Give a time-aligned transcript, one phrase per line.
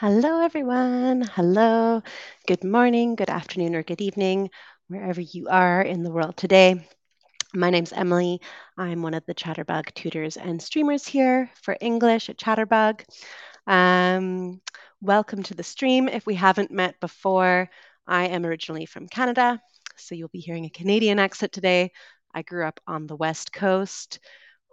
[0.00, 1.20] Hello, everyone.
[1.20, 2.02] Hello.
[2.46, 4.48] Good morning, good afternoon, or good evening,
[4.88, 6.88] wherever you are in the world today.
[7.52, 8.40] My name's Emily.
[8.78, 13.04] I'm one of the Chatterbug tutors and streamers here for English at Chatterbug.
[13.66, 14.62] Um,
[15.02, 16.08] welcome to the stream.
[16.08, 17.68] If we haven't met before,
[18.06, 19.60] I am originally from Canada,
[19.96, 21.92] so you'll be hearing a Canadian accent today.
[22.34, 24.18] I grew up on the West Coast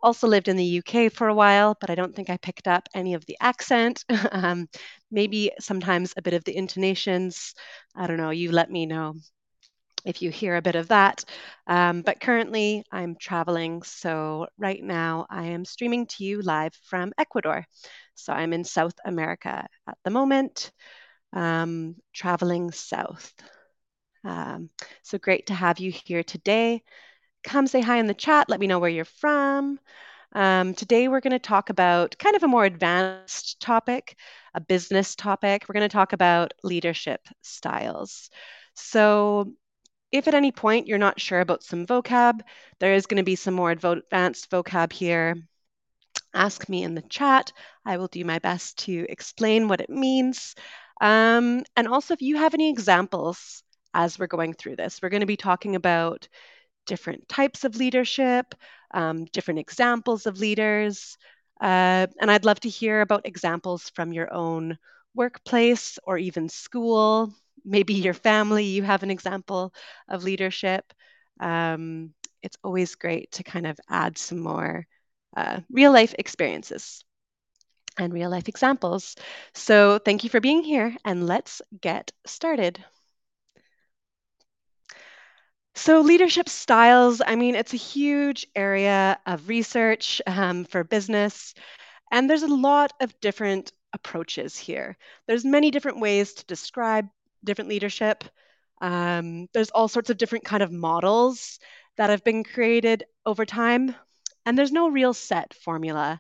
[0.03, 2.87] also lived in the UK for a while, but I don't think I picked up
[2.93, 4.05] any of the accent.
[4.31, 4.67] um,
[5.11, 7.53] maybe sometimes a bit of the intonations.
[7.95, 8.29] I don't know.
[8.31, 9.15] You let me know
[10.05, 11.23] if you hear a bit of that.
[11.67, 13.83] Um, but currently, I'm traveling.
[13.83, 17.65] So, right now, I am streaming to you live from Ecuador.
[18.15, 20.71] So, I'm in South America at the moment,
[21.33, 23.33] um, traveling south.
[24.23, 24.69] Um,
[25.03, 26.83] so, great to have you here today
[27.47, 28.49] come say hi in the chat.
[28.49, 29.79] Let me know where you're from.
[30.33, 34.17] Um, today, we're going to talk about kind of a more advanced topic,
[34.53, 35.63] a business topic.
[35.67, 38.29] We're going to talk about leadership styles.
[38.75, 39.53] So,
[40.11, 42.41] if at any point you're not sure about some vocab,
[42.79, 45.35] there is going to be some more advanced vocab here.
[46.33, 47.53] Ask me in the chat.
[47.85, 50.53] I will do my best to explain what it means.
[50.99, 55.21] Um, and also, if you have any examples as we're going through this, we're going
[55.21, 56.27] to be talking about
[56.87, 58.55] different types of leadership,
[58.93, 61.17] um, different examples of leaders.
[61.61, 64.77] Uh, and I'd love to hear about examples from your own
[65.15, 67.33] workplace or even school.
[67.65, 69.73] Maybe your family, you have an example
[70.07, 70.93] of leadership.
[71.39, 74.87] Um, it's always great to kind of add some more
[75.35, 77.03] uh, real life experiences
[77.97, 79.15] and real life examples.
[79.53, 82.83] So, thank you for being here, and let's get started.
[85.77, 91.53] So, leadership styles, I mean, it's a huge area of research um, for business,
[92.11, 94.97] and there's a lot of different approaches here.
[95.27, 97.07] There's many different ways to describe
[97.43, 98.23] different leadership.
[98.81, 101.59] Um, there's all sorts of different kind of models
[101.97, 103.93] that have been created over time,
[104.47, 106.19] and there's no real set formula.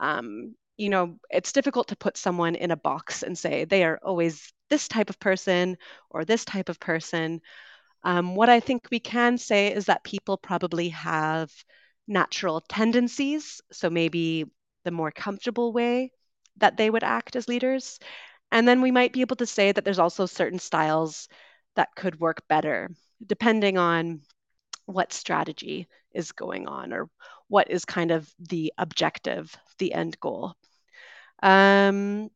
[0.00, 4.00] Um, you know, it's difficult to put someone in a box and say they are
[4.02, 5.76] always this type of person
[6.08, 7.42] or this type of person.
[8.04, 11.50] Um, what I think we can say is that people probably have
[12.06, 13.60] natural tendencies.
[13.72, 14.44] So maybe
[14.84, 16.12] the more comfortable way
[16.58, 17.98] that they would act as leaders.
[18.52, 21.28] And then we might be able to say that there's also certain styles
[21.76, 22.90] that could work better,
[23.26, 24.20] depending on
[24.86, 27.08] what strategy is going on or
[27.48, 30.54] what is kind of the objective, the end goal.
[31.42, 32.30] Um,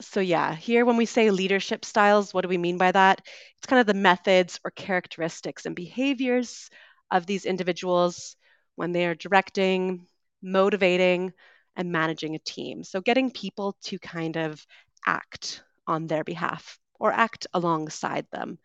[0.00, 3.20] so yeah, here when we say leadership styles, what do we mean by that?
[3.58, 6.70] It's kind of the methods or characteristics and behaviors
[7.10, 8.36] of these individuals
[8.76, 10.06] when they are directing,
[10.42, 11.32] motivating,
[11.76, 12.84] and managing a team.
[12.84, 14.64] So getting people to kind of
[15.06, 18.58] act on their behalf or act alongside them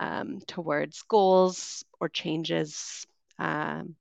[0.00, 3.06] um, towards goals or changes.
[3.38, 3.96] Um,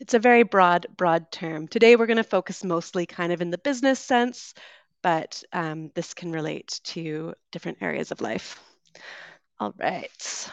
[0.00, 1.68] it's a very broad, broad term.
[1.68, 4.54] Today, we're going to focus mostly kind of in the business sense,
[5.02, 8.60] but um, this can relate to different areas of life.
[9.60, 10.50] All right.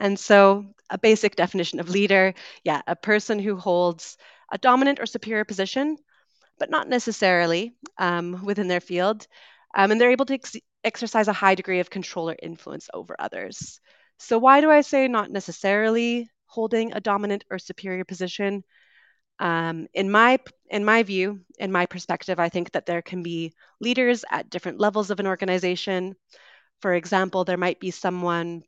[0.00, 4.16] And so, a basic definition of leader yeah, a person who holds
[4.50, 5.96] a dominant or superior position,
[6.58, 9.26] but not necessarily um, within their field.
[9.74, 13.16] Um, and they're able to ex- exercise a high degree of control or influence over
[13.18, 13.80] others.
[14.18, 18.64] So, why do I say not necessarily holding a dominant or superior position?
[19.42, 20.38] Um, in my
[20.70, 24.78] in my view, in my perspective, I think that there can be leaders at different
[24.80, 26.14] levels of an organization.
[26.80, 28.62] For example, there might be someone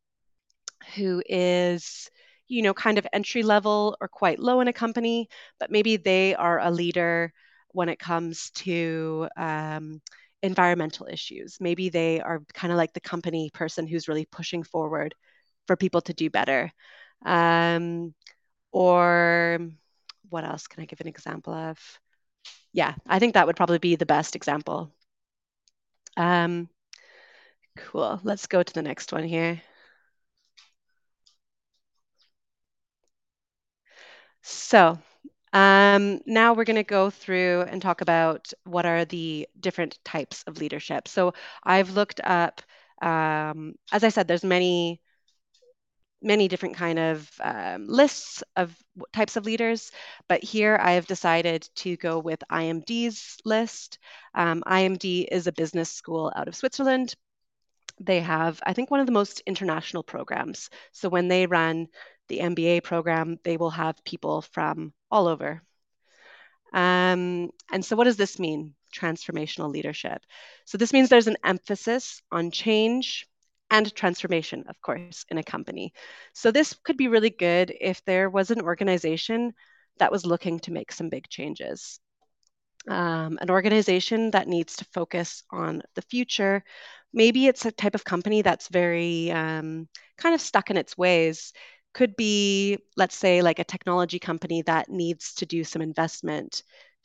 [0.97, 2.11] who is,
[2.49, 5.29] you know, kind of entry level or quite low in a company,
[5.61, 7.33] but maybe they are a leader
[7.71, 10.03] when it comes to um,
[10.43, 11.57] environmental issues.
[11.61, 15.15] Maybe they are kind of like the company person who's really pushing forward
[15.69, 16.73] for people to do better.
[17.25, 18.15] Um,
[18.73, 19.61] or
[20.35, 21.79] what else can I give an example of?
[22.73, 24.93] Yeah, I think that would probably be the best example.
[26.17, 26.69] Um,
[27.77, 28.21] cool.
[28.25, 29.63] Let's go to the next one here.
[34.43, 34.99] So
[35.53, 40.43] um, now we're going to go through and talk about what are the different types
[40.47, 41.09] of leadership.
[41.09, 42.63] So I've looked up,
[43.03, 45.01] um, as I said, there's many
[46.25, 48.75] many different kind of um, lists of
[49.13, 49.93] types of leaders,
[50.29, 53.99] but here I have decided to go with IMD's list.
[54.35, 57.15] Um, IMD is a business school out of Switzerland.
[58.01, 60.71] They have, I think, one of the most international programs.
[60.93, 61.89] So when they run
[62.29, 65.63] the MBA program, they will have people from all over.
[66.73, 68.75] Um, and so, what does this mean?
[68.95, 70.23] transformational leadership.
[70.65, 73.27] So this means there's an emphasis on change
[73.71, 75.93] and transformation, of course, in a company.
[76.33, 79.53] So this could be really good if there was an organization
[79.99, 82.01] that was looking to make some big changes.
[82.87, 86.63] Um, an organization that needs to focus on the future.
[87.15, 89.89] Maybe it's a type of company that's very um,
[90.19, 91.53] kind of stuck in its ways.
[91.95, 96.63] Could be, let's say, like a technology company that needs to do some investment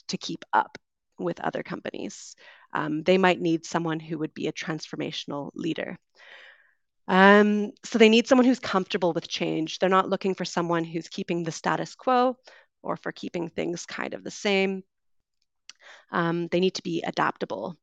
[0.10, 0.78] to keep up
[1.18, 2.36] with other companies.
[2.74, 5.98] Um, they might need someone who would be a transformational leader.
[7.10, 9.80] Um, so they need someone who's comfortable with change.
[9.80, 12.38] They're not looking for someone who's keeping the status quo
[12.84, 14.84] or for keeping things kind of the same.
[16.12, 17.76] Um, they need to be adaptable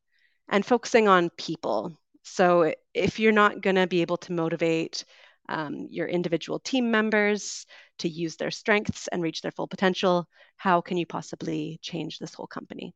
[0.47, 1.99] and focusing on people.
[2.23, 5.03] So if you're not going to be able to motivate
[5.49, 7.65] um, your individual team members
[7.99, 12.33] to use their strengths and reach their full potential, how can you possibly change this
[12.33, 12.93] whole company?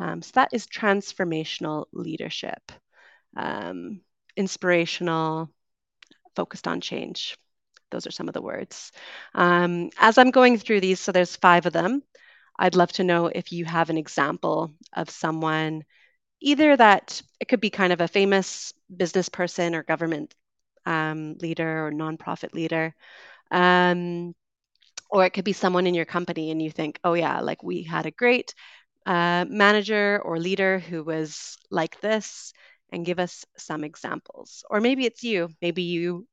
[0.00, 2.72] Um, so that is transformational leadership,
[3.36, 4.00] um,
[4.38, 5.50] inspirational,
[6.36, 7.36] focused on change.
[7.90, 8.92] Those are some of the words.
[9.34, 12.02] Um, as I'm going through these, so there's five of them.
[12.58, 15.84] I'd love to know if you have an example of someone,
[16.40, 20.34] either that it could be kind of a famous business person or government
[20.86, 22.94] um, leader or nonprofit leader.
[23.50, 24.34] Um,
[25.10, 27.82] or it could be someone in your company and you think, oh, yeah, like we
[27.82, 28.54] had a great
[29.06, 32.52] uh, manager or leader who was like this,
[32.90, 34.64] and give us some examples.
[34.70, 35.50] Or maybe it's you.
[35.60, 36.26] Maybe you,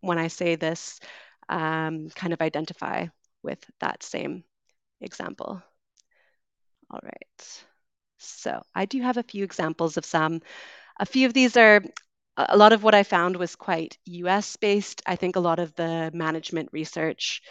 [0.00, 1.00] when I say this,
[1.48, 3.06] um, kind of identify
[3.42, 4.44] with that same
[5.00, 5.62] example.
[6.90, 7.64] All right.
[8.18, 10.40] So I do have a few examples of some.
[10.98, 11.82] A few of these are
[12.36, 15.02] a lot of what I found was quite US based.
[15.06, 17.42] I think a lot of the management research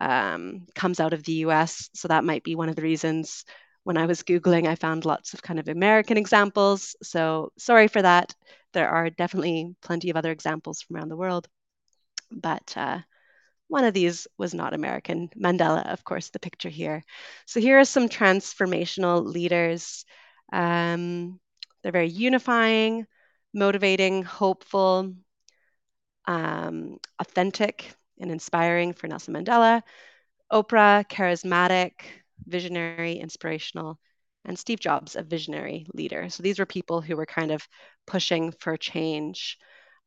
[0.00, 1.90] um, comes out of the US.
[1.94, 3.44] So that might be one of the reasons
[3.84, 6.96] when I was Googling, I found lots of kind of American examples.
[7.02, 8.34] So sorry for that.
[8.72, 11.46] There are definitely plenty of other examples from around the world.
[12.32, 13.00] But uh,
[13.68, 15.28] one of these was not American.
[15.36, 17.04] Mandela, of course, the picture here.
[17.46, 20.04] So here are some transformational leaders.
[20.52, 21.38] Um,
[21.82, 23.06] they're very unifying,
[23.52, 25.14] motivating, hopeful,
[26.26, 29.82] um, authentic, and inspiring for Nelson Mandela.
[30.50, 31.92] Oprah, charismatic,
[32.46, 33.98] visionary, inspirational,
[34.44, 36.28] and Steve Jobs, a visionary leader.
[36.28, 37.66] So these were people who were kind of
[38.06, 39.58] pushing for change.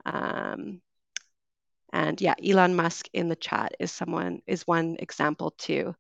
[0.06, 0.82] Um,
[1.94, 5.96] and yeah, Elon Musk in the chat is someone is one example too.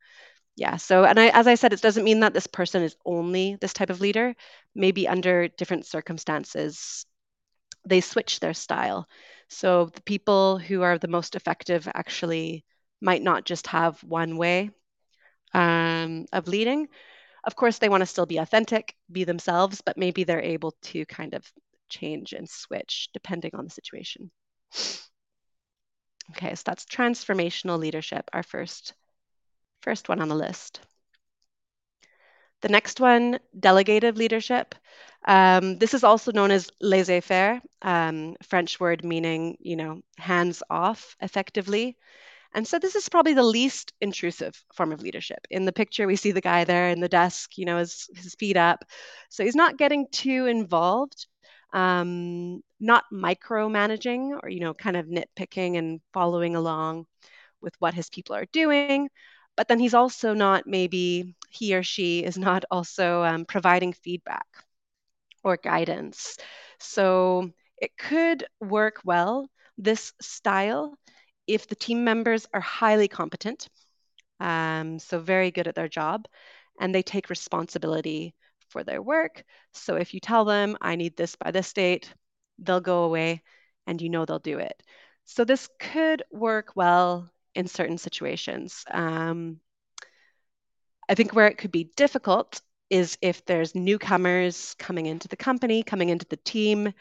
[0.56, 0.78] Yeah.
[0.78, 3.74] So, and I, as I said, it doesn't mean that this person is only this
[3.74, 4.36] type of leader.
[4.76, 7.06] Maybe under different circumstances,
[7.88, 9.08] they switch their style.
[9.50, 12.66] So the people who are the most effective actually
[13.02, 14.72] might not just have one way
[15.54, 16.88] um, of leading.
[17.44, 21.06] Of course, they want to still be authentic, be themselves, but maybe they're able to
[21.06, 21.46] kind of
[21.90, 24.32] change and switch depending on the situation.
[26.32, 28.94] Okay, so that's transformational leadership, our first,
[29.82, 30.82] first one on the list.
[32.62, 34.76] The next one, delegative leadership.
[35.26, 41.16] Um, this is also known as laissez-faire, um, French word meaning, you know, hands off
[41.22, 41.98] effectively.
[42.54, 45.40] And so this is probably the least intrusive form of leadership.
[45.50, 48.36] In the picture, we see the guy there in the desk, you know, his, his
[48.36, 48.83] feet up.
[49.30, 51.28] So he's not getting too involved
[51.74, 57.06] um, not micromanaging or you know kind of nitpicking and following along
[57.62, 59.10] with what his people are doing
[59.56, 64.45] but then he's also not maybe he or she is not also um, providing feedback
[65.44, 66.38] or guidance
[66.80, 70.95] so it could work well this style
[71.47, 73.69] if the team members are highly competent
[74.39, 76.27] um, so very good at their job
[76.80, 78.35] and they take responsibility
[78.69, 79.44] for their work.
[79.73, 82.13] So if you tell them, I need this by this date,
[82.59, 83.42] they'll go away
[83.87, 84.81] and you know they'll do it.
[85.25, 88.83] So this could work well in certain situations.
[88.92, 89.59] Um,
[91.09, 95.83] I think where it could be difficult is if there's newcomers coming into the company,
[95.83, 96.94] coming into the team,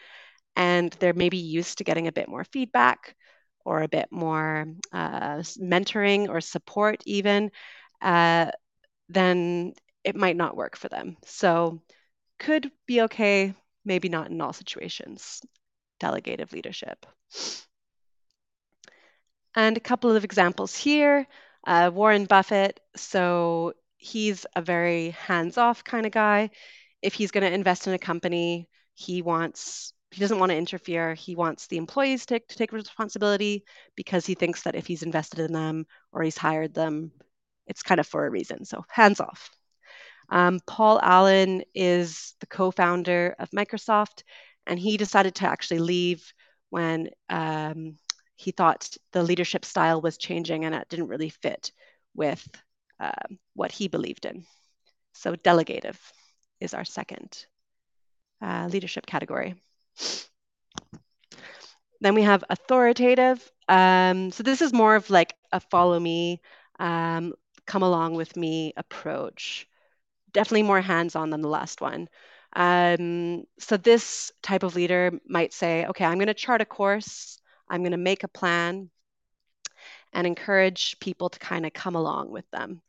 [0.57, 3.15] and they're maybe used to getting a bit more feedback
[3.67, 7.51] or a bit more uh, mentoring or support, even,
[8.01, 8.51] uh,
[9.09, 11.17] then it might not work for them.
[11.25, 11.83] So
[12.39, 13.55] could be okay,
[13.85, 15.43] maybe not in all situations.
[15.99, 17.07] Delegative leadership.
[19.55, 21.27] And a couple of examples here.
[21.67, 26.51] Uh, Warren Buffett, so he's a very hands-off kind of guy.
[27.03, 31.13] If he's going to invest in a company, he wants he doesn't want to interfere.
[31.13, 33.65] He wants the employees to, to take responsibility
[33.97, 37.13] because he thinks that if he's invested in them or he's hired them,
[37.67, 38.65] it's kind of for a reason.
[38.65, 39.51] So hands off.
[40.31, 44.23] Um, Paul Allen is the co founder of Microsoft,
[44.67, 46.33] and he decided to actually leave
[46.71, 47.99] when um,
[48.37, 51.73] he thought the leadership style was changing and it didn't really fit
[52.15, 52.43] with
[52.99, 53.13] uh,
[53.53, 54.47] what he believed in.
[55.13, 56.01] So, delegative
[56.59, 57.45] is our second
[58.41, 59.57] uh, leadership category.
[62.01, 63.51] Then we have authoritative.
[63.69, 66.41] Um, so, this is more of like a follow me,
[66.79, 67.35] um,
[67.67, 69.67] come along with me approach.
[70.33, 72.09] Definitely more hands on than the last one.
[72.55, 77.39] Um, so, this type of leader might say, okay, I'm going to chart a course,
[77.69, 78.91] I'm going to make a plan,
[80.13, 82.83] and encourage people to kind of come along with them.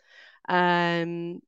[0.49, 1.41] Um,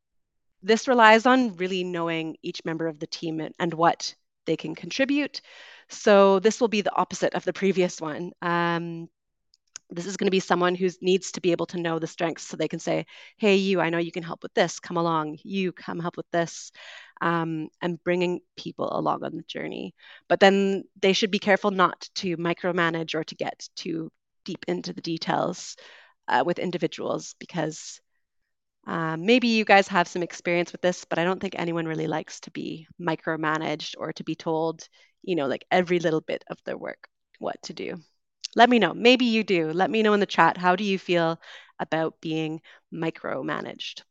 [0.62, 4.16] this relies on really knowing each member of the team and, and, what
[4.50, 5.42] they can contribute.
[5.90, 8.32] So this will be the opposite of the previous one.
[8.42, 9.08] Um,
[9.92, 12.48] this is going to be someone who needs to be able to know the strengths
[12.48, 13.06] so they can say,
[13.38, 16.30] hey, you, I know you can help with this, come along, you come help with
[16.32, 16.72] this,
[17.22, 19.94] um, and bringing people along on the journey.
[20.28, 24.12] But then they should be careful not to micromanage or to get too
[24.46, 25.76] deep into the details
[26.28, 28.02] uh, with individuals because
[28.90, 32.08] um, maybe you guys have some experience with this, but I don't think anyone really
[32.08, 34.88] likes to be micromanaged or to be told,
[35.24, 37.08] you know, like every little bit of their work,
[37.40, 38.02] what to do.
[38.56, 38.94] Let me know.
[38.94, 39.72] Maybe you do.
[39.74, 40.58] Let me know in the chat.
[40.58, 41.40] How do you feel
[41.80, 42.62] about being
[42.94, 44.04] micromanaged?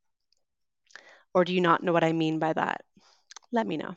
[1.35, 2.85] Or do you not know what I mean by that?
[3.52, 3.97] Let me know.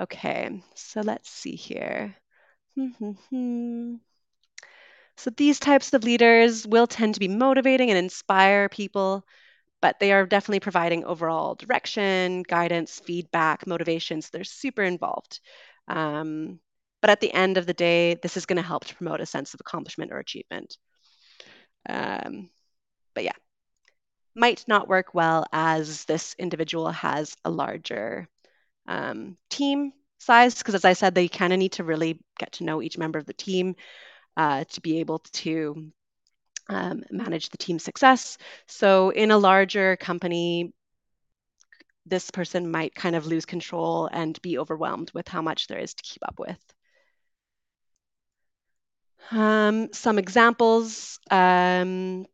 [0.00, 2.16] Okay, so let's see here.
[2.76, 3.96] Hmm, hmm, hmm.
[5.16, 9.24] So these types of leaders will tend to be motivating and inspire people,
[9.80, 14.22] but they are definitely providing overall direction, guidance, feedback, motivation.
[14.22, 15.40] So They're super involved.
[15.88, 16.58] Um,
[17.00, 19.26] but at the end of the day, this is going to help to promote a
[19.26, 20.78] sense of accomplishment or achievement.
[21.88, 22.48] Um,
[23.14, 23.36] but yeah,
[24.34, 28.26] might not work well as this individual has a larger
[28.88, 32.64] um, team size, because as I said, they kind of need to really get to
[32.64, 33.76] know each member of the team
[34.36, 35.92] uh, to be able to
[36.68, 38.38] um, manage the team success.
[38.66, 40.72] So in a larger company,
[42.06, 45.94] this person might kind of lose control and be overwhelmed with how much there is
[45.94, 46.58] to keep up with.
[49.30, 52.26] Um, some examples, um,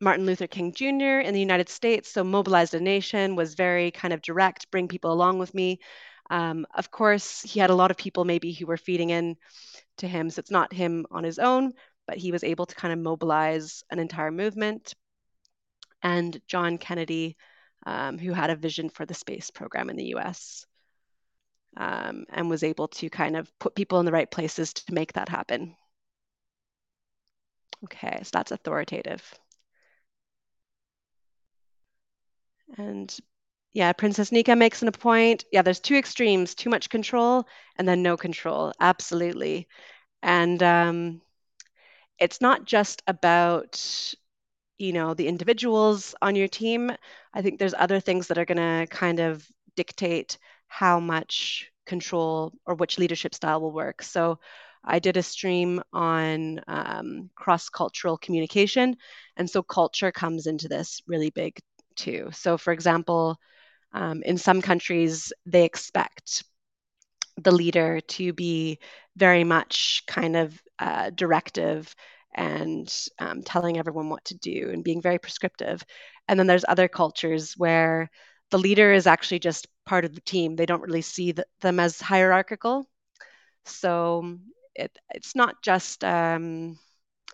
[0.00, 1.20] Martin Luther King Jr.
[1.20, 5.12] in the United States, so mobilized a nation, was very kind of direct, bring people
[5.12, 5.78] along with me.
[6.30, 9.36] Um, of course, he had a lot of people maybe who were feeding in
[9.98, 10.30] to him.
[10.30, 11.74] So it's not him on his own,
[12.06, 14.94] but he was able to kind of mobilize an entire movement.
[16.02, 17.36] And John Kennedy,
[17.86, 20.66] um, who had a vision for the space program in the US
[21.76, 25.12] um, and was able to kind of put people in the right places to make
[25.14, 25.76] that happen.
[27.84, 29.22] Okay, so that's authoritative.
[32.76, 33.16] And
[33.72, 35.44] yeah, Princess Nika makes an point.
[35.50, 38.72] Yeah, there's two extremes too much control and then no control.
[38.80, 39.66] Absolutely.
[40.22, 41.20] And um,
[42.18, 44.14] it's not just about,
[44.78, 46.92] you know, the individuals on your team.
[47.34, 50.38] I think there's other things that are going to kind of dictate
[50.68, 54.02] how much control or which leadership style will work.
[54.02, 54.38] So
[54.84, 58.96] I did a stream on um, cross cultural communication.
[59.36, 61.58] And so culture comes into this really big
[61.96, 62.30] too.
[62.32, 63.38] So, for example,
[63.92, 66.44] um, in some countries, they expect
[67.36, 68.78] the leader to be
[69.16, 71.94] very much kind of uh, directive
[72.34, 75.82] and um, telling everyone what to do and being very prescriptive.
[76.28, 78.10] And then there's other cultures where
[78.50, 80.56] the leader is actually just part of the team.
[80.56, 82.86] They don't really see the, them as hierarchical.
[83.64, 84.38] So
[84.74, 86.78] it, it's not just, um,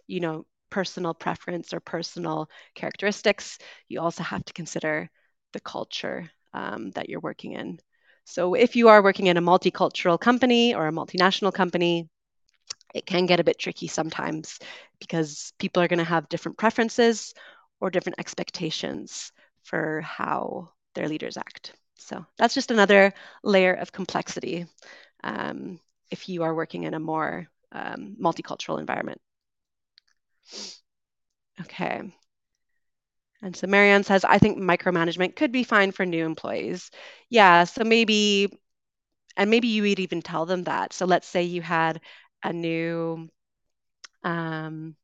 [0.06, 3.58] you know, personal preference or personal characteristics.
[3.88, 5.10] You also have to consider
[5.52, 7.78] the culture um, that you're working in.
[8.24, 12.08] So if you are working in a multicultural company or a multinational company,
[12.94, 14.58] it can get a bit tricky sometimes
[14.98, 17.34] because people are going to have different preferences
[17.80, 21.74] or different expectations for how their leaders act.
[21.96, 23.12] So that's just another
[23.42, 24.66] layer of complexity
[25.24, 29.20] um, if you are working in a more um, multicultural environment.
[31.60, 32.02] Okay,
[33.42, 36.90] and so Marianne says, I think micromanagement could be fine for new employees.
[37.30, 38.52] Yeah, so maybe,
[39.36, 40.92] and maybe you would even tell them that.
[40.92, 42.00] So let's say you had
[42.44, 43.28] a new,
[44.24, 44.96] um,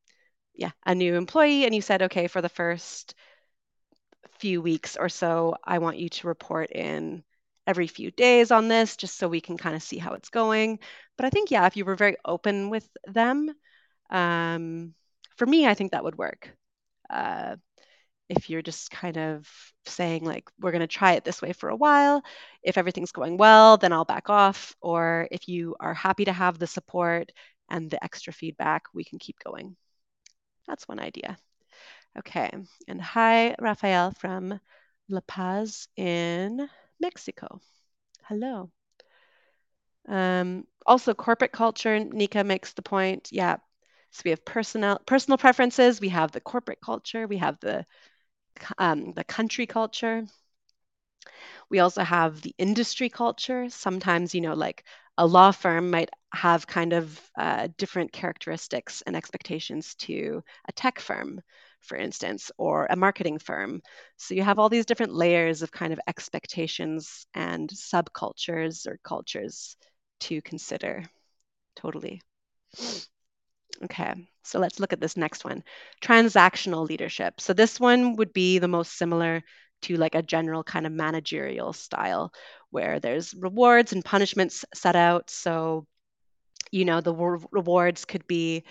[0.54, 3.14] yeah, a new employee, and you said, okay, for the first
[4.38, 7.24] few weeks or so, I want you to report in
[7.66, 10.78] every few days on this, just so we can kind of see how it's going.
[11.16, 13.50] But I think, yeah, if you were very open with them,
[14.10, 14.94] um,
[15.36, 16.50] for me, I think that would work.
[17.08, 17.56] Uh,
[18.28, 19.48] if you're just kind of
[19.86, 22.22] saying like we're going to try it this way for a while.
[22.62, 26.58] If everything's going well then i'll back off or if you are happy to have
[26.58, 27.30] the support
[27.70, 29.76] and the extra feedback we can keep going.
[30.66, 31.36] That's one idea.
[32.18, 32.50] Okay
[32.88, 34.58] and hi rafael from
[35.08, 36.68] la paz in
[37.00, 37.60] mexico.
[38.24, 38.70] Hello.
[40.08, 43.56] Um, also corporate culture nika makes the point yeah.
[44.10, 47.84] So we have personal personal preferences we have the corporate culture we have the
[48.78, 50.26] um, the country culture.
[51.70, 53.68] We also have the industry culture.
[53.68, 54.84] Sometimes, you know, like
[55.18, 61.00] a law firm might have kind of uh, different characteristics and expectations to a tech
[61.00, 61.40] firm,
[61.80, 63.82] for instance, or a marketing firm.
[64.16, 69.76] So you have all these different layers of kind of expectations and subcultures or cultures
[70.20, 71.04] to consider.
[71.76, 72.20] Totally.
[73.84, 75.62] Okay, so let's look at this next one
[76.00, 77.40] transactional leadership.
[77.40, 79.42] So, this one would be the most similar
[79.82, 82.32] to like a general kind of managerial style
[82.70, 85.28] where there's rewards and punishments set out.
[85.30, 85.86] So,
[86.72, 88.64] you know, the re- rewards could be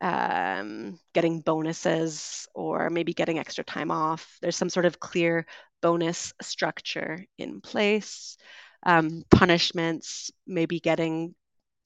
[0.00, 4.38] um, getting bonuses or maybe getting extra time off.
[4.42, 5.46] There's some sort of clear
[5.82, 8.36] bonus structure in place.
[8.84, 11.34] Um, punishments, maybe getting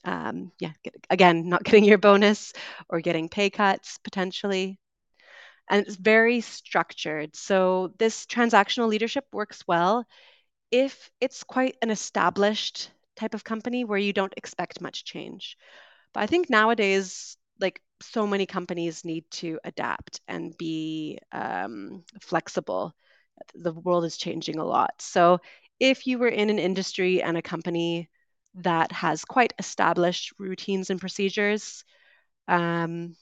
[0.06, 2.52] um, yeah, get, again, not getting your bonus
[2.88, 4.78] or getting pay cuts potentially.
[5.68, 7.34] And it's very structured.
[7.34, 10.06] So this transactional leadership works well
[10.70, 15.56] if it's quite an established type of company where you don't expect much change.
[16.12, 22.94] But I think nowadays, like so many companies need to adapt and be um, flexible.
[23.54, 24.94] The world is changing a lot.
[25.00, 25.40] So
[25.80, 28.08] if you were in an industry and a company
[28.56, 31.84] that has quite established routines and procedures
[32.48, 33.14] um,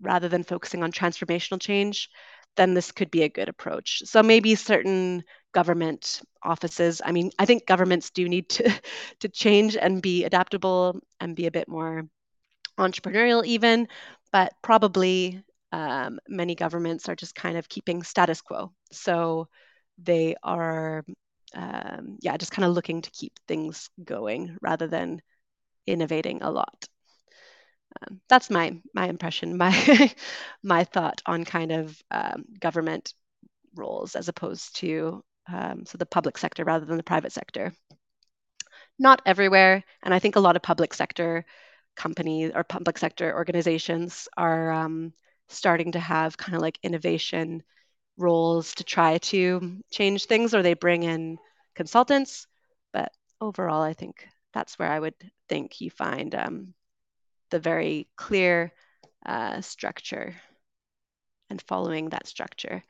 [0.00, 2.10] rather than focusing on transformational change,
[2.56, 4.02] then this could be a good approach.
[4.04, 8.72] So maybe certain government offices, I mean, I think governments do need to,
[9.20, 12.04] to change and be adaptable and be a bit more
[12.78, 13.88] entrepreneurial, even,
[14.32, 18.72] but probably um, many governments are just kind of keeping status quo.
[18.92, 19.48] So
[19.98, 21.04] they are
[21.54, 25.22] um, yeah, just kind of looking to keep things going rather than
[25.86, 26.88] innovating a lot.
[28.02, 30.14] Um, that's my my impression, my
[30.62, 33.14] my thought on kind of um, government
[33.74, 37.72] roles as opposed to um, so the public sector rather than the private sector.
[38.98, 41.44] Not everywhere, and I think a lot of public sector
[41.96, 45.12] companies or public sector organizations are um,
[45.48, 47.62] starting to have kind of like innovation
[48.16, 51.38] roles to try to change things or they bring in
[51.74, 52.46] consultants.
[52.92, 55.14] But overall, I think that's where I would
[55.48, 56.74] think you find um,
[57.50, 58.72] the very clear
[59.26, 60.34] uh, structure
[61.50, 62.82] and following that structure.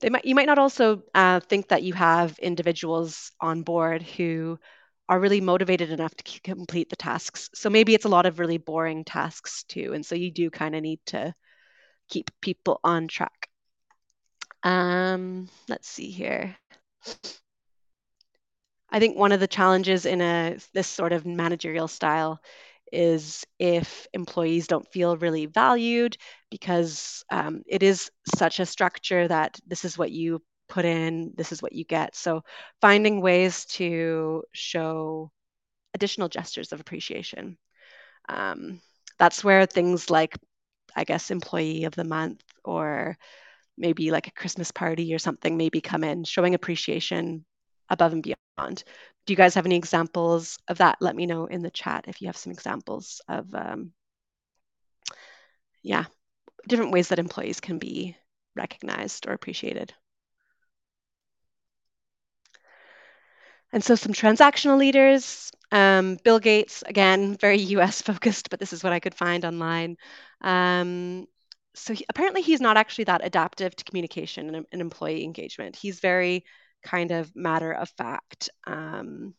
[0.00, 4.58] They might, you might not also uh, think that you have individuals on board who
[5.08, 7.50] are really motivated enough to complete the tasks.
[7.54, 9.92] So maybe it's a lot of really boring tasks too.
[9.94, 11.34] And so you do kind of need to
[12.08, 13.48] keep people on track.
[14.64, 16.56] Um, let's see here.
[18.90, 22.40] I think one of the challenges in a this sort of managerial style
[22.92, 26.16] is if employees don't feel really valued
[26.50, 31.50] because um, it is such a structure that this is what you put in, this
[31.52, 32.14] is what you get.
[32.14, 32.44] So
[32.80, 35.32] finding ways to show
[35.94, 37.58] additional gestures of appreciation.
[38.28, 38.80] Um,
[39.18, 40.36] that's where things like,
[40.96, 43.18] I guess, employee of the month or
[43.76, 47.44] maybe like a Christmas party or something maybe come in, showing appreciation
[47.88, 48.84] above and beyond.
[49.26, 50.98] Do you guys have any examples of that?
[51.00, 53.92] Let me know in the chat if you have some examples of, um,
[55.82, 56.04] yeah,
[56.68, 58.16] different ways that employees can be
[58.56, 59.92] recognized or appreciated.
[63.72, 68.84] And so some transactional leaders, um, Bill Gates, again, very US focused, but this is
[68.84, 69.96] what I could find online.
[70.40, 71.26] Um,
[71.74, 75.76] so he, apparently he's not actually that adaptive to communication and, and, employee engagement.
[75.76, 76.44] He's very
[76.82, 78.50] kind of matter of fact.
[78.66, 79.34] Um,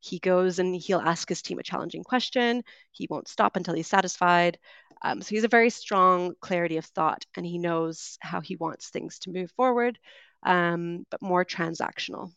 [0.00, 2.62] he goes and he'll ask his team a challenging question.
[2.92, 4.58] He won't stop until he's satisfied.
[5.02, 8.90] Um, so he's a very strong clarity of thought and he knows how he wants
[8.90, 9.98] things to move forward,
[10.44, 12.30] um, but more transactional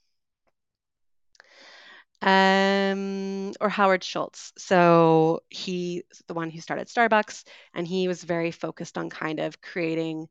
[2.22, 4.54] um, or Howard Schultz.
[4.58, 9.62] So he's the one who started Starbucks, and he was very focused on kind of
[9.62, 10.28] creating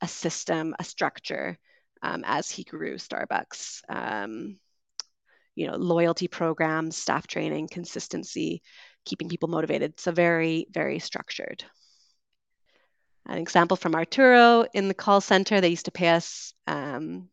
[0.00, 1.58] a system, a structure
[2.02, 3.82] um, as he grew Starbucks.
[3.88, 4.58] Um,
[5.54, 8.62] you know, loyalty programs, staff training, consistency,
[9.04, 10.00] keeping people motivated.
[10.00, 11.64] So very, very structured.
[13.26, 17.28] an example from Arturo in the call center, they used to pay us um,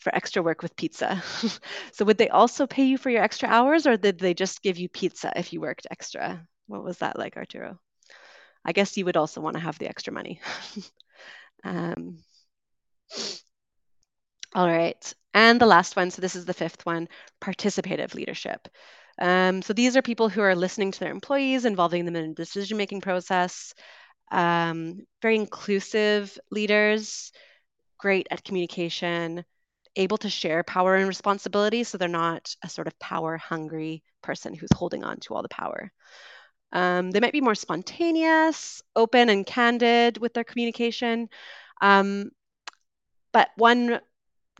[0.00, 1.22] for extra work with pizza.
[1.92, 4.78] so would they also pay you for your extra hours or did they just give
[4.78, 6.46] you pizza if you worked extra?
[6.66, 7.78] What was that like, Arturo?
[8.64, 10.40] I guess you would also want to have the extra money.
[11.64, 12.18] um,
[14.54, 15.14] all right.
[15.32, 17.08] And the last one, so this is the fifth one
[17.40, 18.68] participative leadership.
[19.20, 22.34] Um, so these are people who are listening to their employees, involving them in the
[22.34, 23.74] decision making process,
[24.32, 27.32] um, very inclusive leaders,
[27.98, 29.44] great at communication,
[29.96, 31.84] able to share power and responsibility.
[31.84, 35.48] So they're not a sort of power hungry person who's holding on to all the
[35.48, 35.90] power.
[36.72, 41.28] Um, they might be more spontaneous, open, and candid with their communication.
[41.80, 42.30] Um,
[43.32, 44.00] but one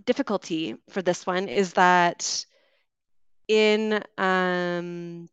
[0.04, 2.44] difficulty for this one is that
[3.48, 5.28] in um,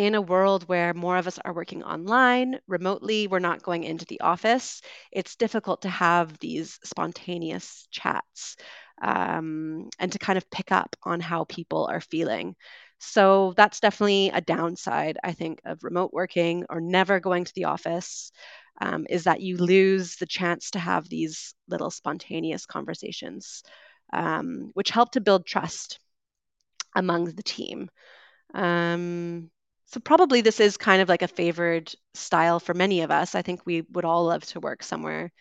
[0.00, 4.06] in a world where more of us are working online, remotely, we're not going into
[4.06, 4.80] the office,
[5.12, 8.56] it's difficult to have these spontaneous chats
[9.02, 12.56] um, and to kind of pick up on how people are feeling.
[12.98, 17.66] So that's definitely a downside, I think, of remote working or never going to the
[17.66, 18.32] office.
[18.80, 23.62] Um, is that you lose the chance to have these little spontaneous conversations,
[24.14, 26.00] um, which help to build trust
[26.96, 27.90] among the team.
[28.54, 29.50] Um,
[29.90, 33.34] so probably this is kind of like a favored style for many of us.
[33.34, 35.32] I think we would all love to work somewhere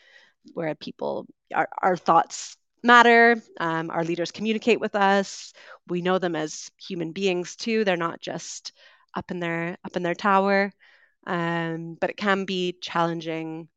[0.53, 5.53] where people our, our thoughts matter um, our leaders communicate with us.
[5.87, 7.83] We know them as human beings too.
[7.83, 8.73] They're not just
[9.15, 10.71] up in their up in their tower.
[11.27, 13.67] Um, but it can be challenging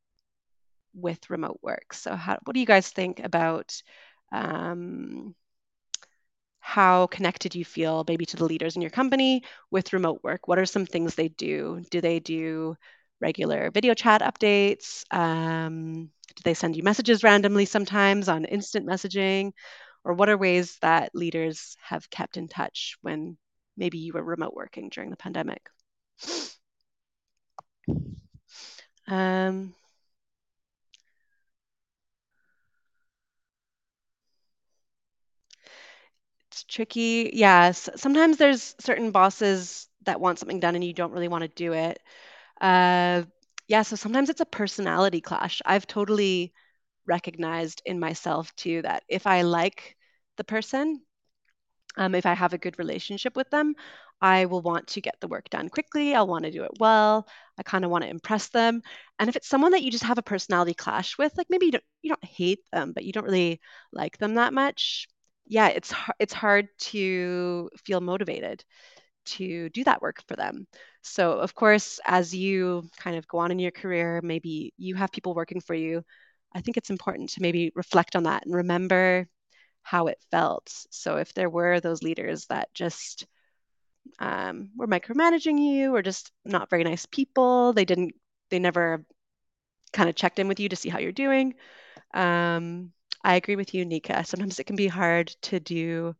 [0.95, 1.93] with remote work.
[1.93, 3.81] So how, what do you guys think about
[4.31, 5.35] um,
[6.65, 10.47] how connected you feel maybe to the leaders in your company with remote work.
[10.47, 11.83] What are some things they do?
[11.91, 12.77] Do they do
[13.19, 15.03] regular video chat updates?
[15.13, 19.51] Um, do they send you messages randomly sometimes on instant messaging?
[20.05, 23.37] Or what are ways that leaders have kept in touch when
[23.75, 25.61] maybe you were remote working during the pandemic?
[29.05, 29.75] Um,
[36.73, 37.31] tricky.
[37.33, 37.89] Yes.
[37.95, 41.73] Sometimes there's certain bosses that want something done and you don't really want to do
[41.73, 41.99] it.
[42.61, 43.23] Uh,
[43.67, 45.61] yeah, so sometimes it's a personality clash.
[45.65, 46.53] I've totally
[47.07, 49.97] recognized in myself too that if I like
[50.37, 51.01] the person,
[51.97, 53.75] um, if I have a good relationship with them,
[54.21, 56.15] I will want to get the work done quickly.
[56.15, 57.27] I'll want to do it well.
[57.57, 58.81] I kind of want to impress them.
[59.19, 61.73] And if it's someone that you just have a personality clash with, like maybe you
[61.73, 63.59] don't you don't hate them, but you don't really
[63.91, 65.07] like them that much,
[65.45, 68.63] yeah, it's it's hard to feel motivated
[69.25, 70.67] to do that work for them.
[71.01, 75.11] So, of course, as you kind of go on in your career, maybe you have
[75.11, 76.03] people working for you.
[76.53, 79.27] I think it's important to maybe reflect on that and remember
[79.83, 80.69] how it felt.
[80.91, 83.27] So, if there were those leaders that just
[84.19, 88.13] um, were micromanaging you or just not very nice people, they didn't,
[88.49, 89.05] they never
[89.93, 91.55] kind of checked in with you to see how you're doing.
[92.13, 92.91] Um,
[93.23, 94.23] I agree with you, Nika.
[94.25, 96.15] Sometimes it can be hard to do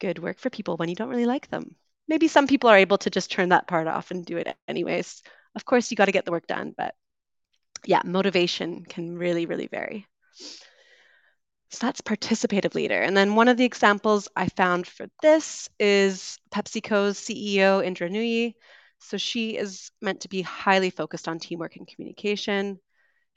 [0.00, 1.76] good work for people when you don't really like them.
[2.08, 5.22] Maybe some people are able to just turn that part off and do it anyways.
[5.54, 6.94] Of course, you got to get the work done, but
[7.84, 10.06] yeah, motivation can really, really vary.
[11.70, 13.00] So that's participative leader.
[13.00, 18.54] And then one of the examples I found for this is PepsiCo's CEO, Indra Nooyi.
[19.00, 22.80] So she is meant to be highly focused on teamwork and communication.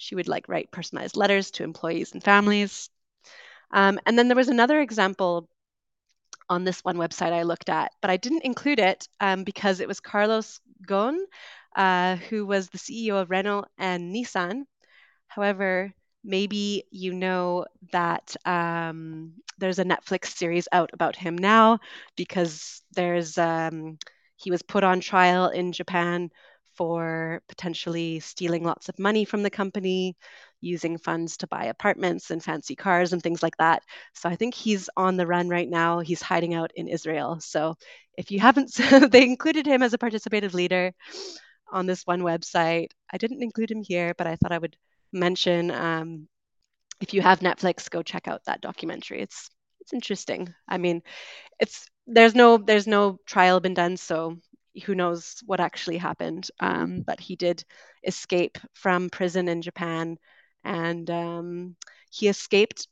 [0.01, 2.89] She would like write personalized letters to employees and families.
[3.71, 5.47] Um, and then there was another example
[6.49, 9.87] on this one website I looked at, but I didn't include it um, because it
[9.87, 11.19] was Carlos Ghosn,
[11.75, 14.63] uh, who was the CEO of Renault and Nissan.
[15.27, 21.79] However, maybe you know that um, there's a Netflix series out about him now
[22.15, 23.99] because there's um,
[24.35, 26.31] he was put on trial in Japan
[26.75, 30.15] for potentially stealing lots of money from the company,
[30.61, 33.83] using funds to buy apartments and fancy cars and things like that.
[34.13, 35.99] So I think he's on the run right now.
[35.99, 37.39] He's hiding out in Israel.
[37.41, 37.75] So
[38.17, 38.71] if you haven't,
[39.11, 40.93] they included him as a participative leader
[41.71, 42.91] on this one website.
[43.11, 44.75] I didn't include him here, but I thought I would
[45.11, 46.27] mention um,
[47.01, 49.21] if you have Netflix, go check out that documentary.
[49.21, 49.49] It's
[49.81, 50.53] it's interesting.
[50.67, 51.01] I mean,
[51.59, 54.37] it's there's no there's no trial been done, so
[54.85, 56.49] who knows what actually happened.
[56.59, 57.63] Um, but he did
[58.05, 60.17] escape from prison in Japan,
[60.63, 61.75] and um,
[62.11, 62.87] he escaped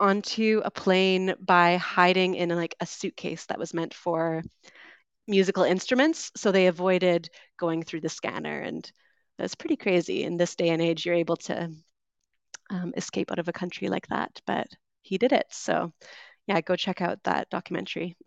[0.00, 4.42] onto a plane by hiding in like a suitcase that was meant for
[5.28, 6.32] musical instruments.
[6.36, 8.90] So they avoided going through the scanner and
[9.38, 10.24] That's pretty crazy.
[10.24, 11.70] In this day and age, you're able to
[12.70, 14.66] um, escape out of a country like that, but
[15.02, 15.46] he did it.
[15.50, 15.92] So,
[16.46, 18.16] yeah, go check out that documentary.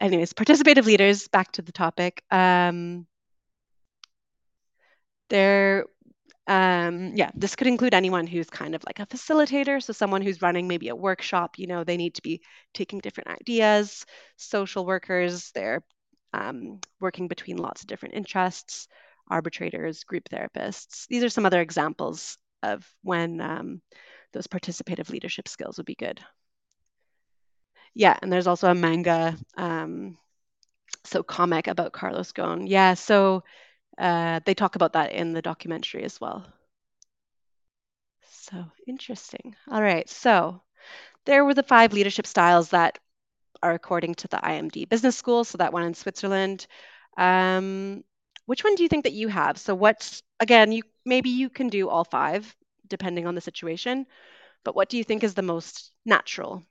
[0.00, 2.22] anyways, participative leaders, back to the topic.
[2.30, 3.06] Um,
[5.28, 5.86] there
[6.48, 9.82] um, yeah, this could include anyone who's kind of like a facilitator.
[9.82, 12.42] So, someone who's running maybe a workshop, you know, they need to be
[12.74, 14.04] taking different ideas.
[14.36, 15.84] Social workers, they're
[16.32, 18.88] um, working between lots of different interests.
[19.30, 21.06] Arbitrators, group therapists.
[21.08, 23.80] These are some other examples of when um,
[24.32, 26.20] those participative leadership skills would be good.
[27.94, 30.16] Yeah, and there's also a manga, um,
[31.04, 32.68] so comic about Carlos Ghosn.
[32.68, 33.44] Yeah, so
[33.98, 36.46] uh, they talk about that in the documentary as well.
[38.30, 39.54] So interesting.
[39.70, 40.08] All right.
[40.08, 40.62] So
[41.26, 42.98] there were the five leadership styles that
[43.62, 45.44] are according to the IMD Business School.
[45.44, 46.66] So that one in Switzerland.
[47.16, 48.04] Um,
[48.46, 49.58] which one do you think that you have?
[49.58, 50.22] So what?
[50.40, 52.54] Again, you maybe you can do all five
[52.88, 54.06] depending on the situation.
[54.64, 56.64] But what do you think is the most natural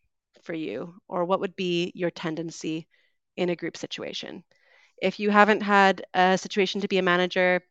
[0.44, 2.88] for you, or what would be your tendency
[3.38, 4.44] in a group situation?
[5.02, 7.62] If you haven't had a situation to be a manager,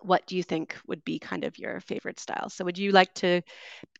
[0.00, 2.48] what do you think would be kind of your favorite style?
[2.50, 3.42] So would you like to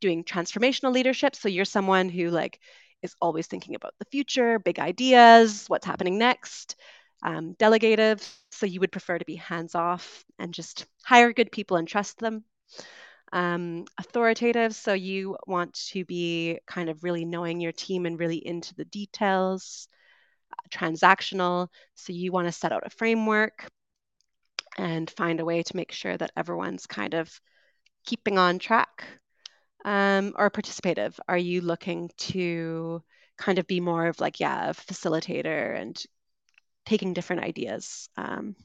[0.00, 1.36] doing transformational leadership?
[1.36, 2.60] So you're someone who like
[3.02, 6.76] is always thinking about the future, big ideas, what's happening next.
[7.22, 11.76] Um, delegative, so you would prefer to be hands off and just hire good people
[11.76, 12.44] and trust them.
[13.32, 18.44] Um, authoritative, so you want to be kind of really knowing your team and really
[18.46, 19.88] into the details.
[20.52, 23.68] Uh, transactional, so you want to set out a framework
[24.78, 27.30] and find a way to make sure that everyone's kind of
[28.06, 29.04] keeping on track.
[29.84, 33.02] Um, or participative, are you looking to
[33.36, 36.02] kind of be more of like, yeah, a facilitator and
[36.86, 38.08] taking different ideas?
[38.16, 38.56] Um,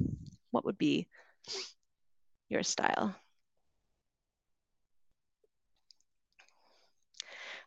[0.52, 1.08] what would be
[2.50, 3.16] your style?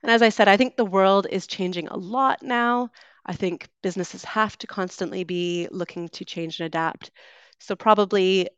[0.06, 2.90] And as I said, I think the world is changing a lot now.
[3.26, 7.10] I think businesses have to constantly be looking to change and adapt.
[7.58, 8.48] So, probably,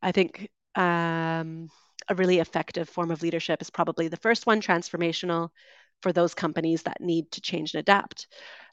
[0.00, 1.68] I think um,
[2.08, 5.48] a really effective form of leadership is probably the first one transformational
[6.00, 8.28] for those companies that need to change and adapt.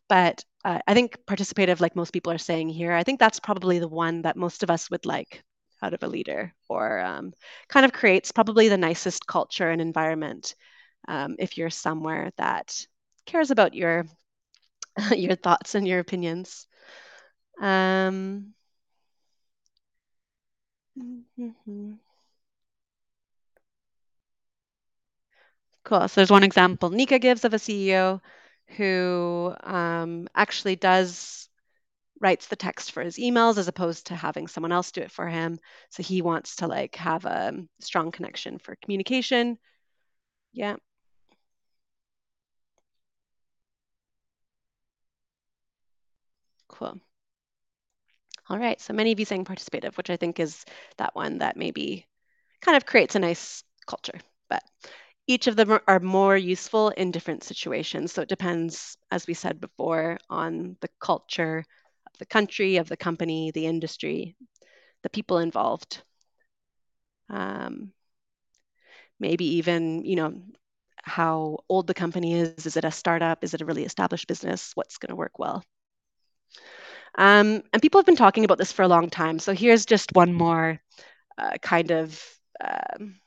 [0.07, 3.79] But uh, I think participative, like most people are saying here, I think that's probably
[3.79, 5.43] the one that most of us would like
[5.81, 7.33] out of a leader or um,
[7.67, 10.53] kind of creates probably the nicest culture and environment
[11.07, 12.85] um, if you're somewhere that
[13.25, 14.05] cares about your
[15.15, 16.67] your thoughts and your opinions.
[17.61, 18.53] Um,
[20.97, 21.93] mm-hmm.
[25.83, 26.07] Cool.
[26.07, 28.21] So there's one example Nika gives of a CEO
[28.77, 31.49] who um, actually does
[32.21, 35.27] writes the text for his emails as opposed to having someone else do it for
[35.27, 35.59] him.
[35.91, 39.59] So he wants to like have a strong connection for communication.
[40.53, 40.77] Yeah.
[48.49, 48.79] All right.
[48.81, 50.65] So many of you saying participative, which I think is
[50.97, 52.07] that one that maybe
[52.61, 54.19] kind of creates a nice culture.
[54.49, 54.63] But
[55.27, 58.11] each of them are more useful in different situations.
[58.11, 61.65] So it depends, as we said before, on the culture
[62.07, 64.35] of the country, of the company, the industry,
[65.03, 66.03] the people involved.
[67.29, 67.93] Um,
[69.19, 70.41] maybe even, you know,
[71.03, 72.65] how old the company is.
[72.65, 73.43] Is it a startup?
[73.43, 74.71] Is it a really established business?
[74.75, 75.63] What's going to work well?
[77.17, 79.39] Um, and people have been talking about this for a long time.
[79.39, 80.79] So here's just one more
[81.37, 82.23] uh, kind of
[82.63, 83.19] um,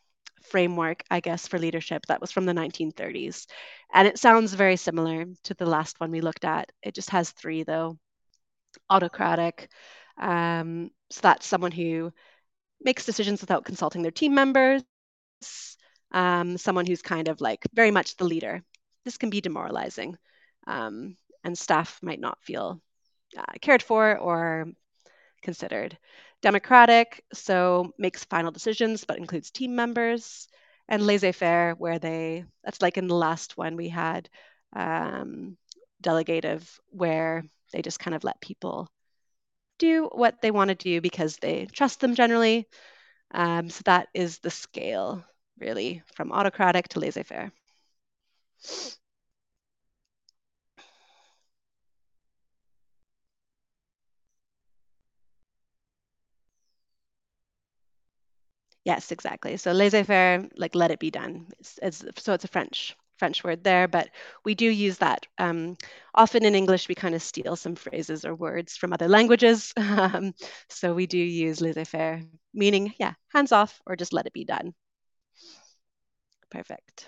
[0.43, 3.47] framework, I guess, for leadership that was from the 1930s.
[3.93, 6.71] And it sounds very similar to the last one we looked at.
[6.83, 7.99] It just has three, though
[8.91, 9.71] autocratic.
[10.19, 12.13] Um, so that's someone who
[12.81, 14.83] makes decisions without consulting their team members,
[16.13, 18.63] um, someone who's kind of like very much the leader.
[19.05, 20.17] This can be demoralizing,
[20.67, 22.81] um, and staff might not feel
[23.37, 24.67] uh, cared for or
[25.43, 25.99] considered.
[26.43, 30.49] Democratic, so makes final decisions but includes team members.
[30.87, 34.29] And laissez faire, where they, that's like in the last one we had,
[34.77, 35.57] um,
[36.03, 37.43] delegative, where
[37.73, 38.91] they just kind of let people
[39.79, 42.69] do what they want to do because they trust them generally.
[43.31, 45.25] Um, so that is the scale,
[45.59, 47.51] really, from autocratic to laissez faire.
[58.85, 59.57] Yes, exactly.
[59.57, 61.47] So laissez-faire, like let it be done.
[61.59, 64.11] It's, it's, so it's a French French word there, but
[64.45, 65.27] we do use that.
[65.39, 65.77] Um,
[66.15, 69.73] often in English, we kind of steal some phrases or words from other languages.
[69.79, 70.35] Um,
[70.69, 74.45] so we do use laissez faire, meaning, yeah, hands off or just let it be
[74.45, 74.75] done.
[76.49, 77.07] Perfect.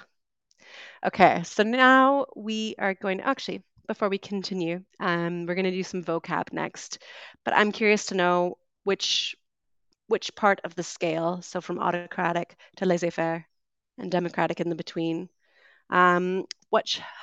[1.05, 5.71] Okay, so now we are going to actually, before we continue, um, we're going to
[5.71, 6.99] do some vocab next.
[7.45, 9.37] But I'm curious to know which
[10.09, 13.47] which part of the scale, so from autocratic to laissez-faire
[13.99, 15.29] and democratic in the between,
[15.91, 16.45] um,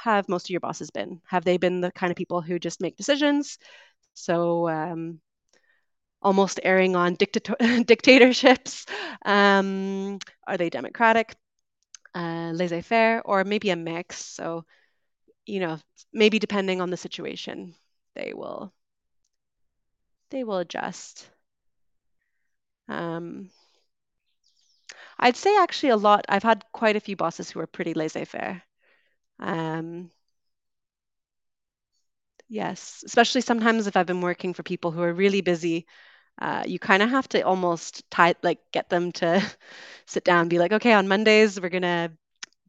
[0.03, 1.21] have most of your bosses been?
[1.27, 3.57] Have they been the kind of people who just make decisions?
[4.13, 5.21] So um,
[6.21, 7.15] almost erring on
[7.85, 8.85] dictatorships.
[9.25, 11.35] Um, are they democratic,
[12.15, 14.17] uh, laissez-faire, or maybe a mix?
[14.25, 14.65] So,
[15.45, 15.79] you know,
[16.13, 17.75] maybe depending on the situation,
[18.15, 18.73] they will
[20.31, 21.29] they will adjust.
[22.87, 23.49] Um,
[25.19, 26.25] I'd say actually a lot.
[26.29, 28.61] I've had quite a few bosses who are pretty laissez-faire.
[29.39, 30.11] Um,
[32.49, 35.85] yes, especially sometimes if I've been working for people who are really busy,
[36.41, 39.41] uh, you kind of have to almost tie, like, get them to
[40.07, 42.11] sit down, and be like, okay, on Mondays we're gonna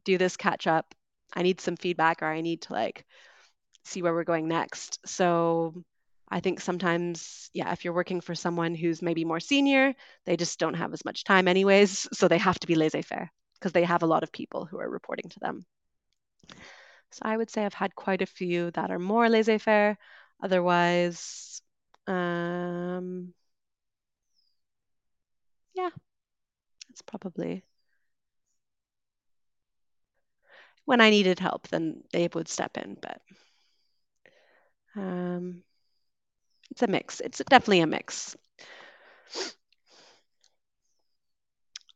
[0.05, 0.95] do this catch up.
[1.35, 3.05] I need some feedback, or I need to like
[3.85, 4.99] see where we're going next.
[5.07, 5.75] So
[6.29, 9.93] I think sometimes, yeah, if you're working for someone who's maybe more senior,
[10.25, 12.07] they just don't have as much time, anyways.
[12.13, 14.79] So they have to be laissez faire because they have a lot of people who
[14.79, 15.65] are reporting to them.
[17.11, 19.97] So I would say I've had quite a few that are more laissez faire.
[20.41, 21.61] Otherwise,
[22.07, 23.33] um,
[25.73, 25.89] yeah,
[26.89, 27.63] it's probably
[30.85, 32.97] when I needed help, then they would step in.
[33.01, 33.21] But
[34.95, 35.63] um,
[36.71, 37.19] it's a mix.
[37.19, 38.35] It's definitely a mix.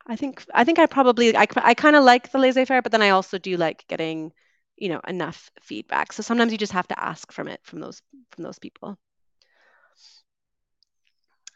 [0.08, 3.01] I think I think I probably I, I kind of like the laissez-faire, but then
[3.01, 4.34] I also do like getting,
[4.75, 6.13] you know, enough feedback.
[6.13, 8.01] So sometimes you just have to ask from it from those
[8.32, 8.97] from those people.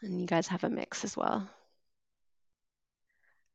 [0.02, 1.48] And you guys have a mix as well.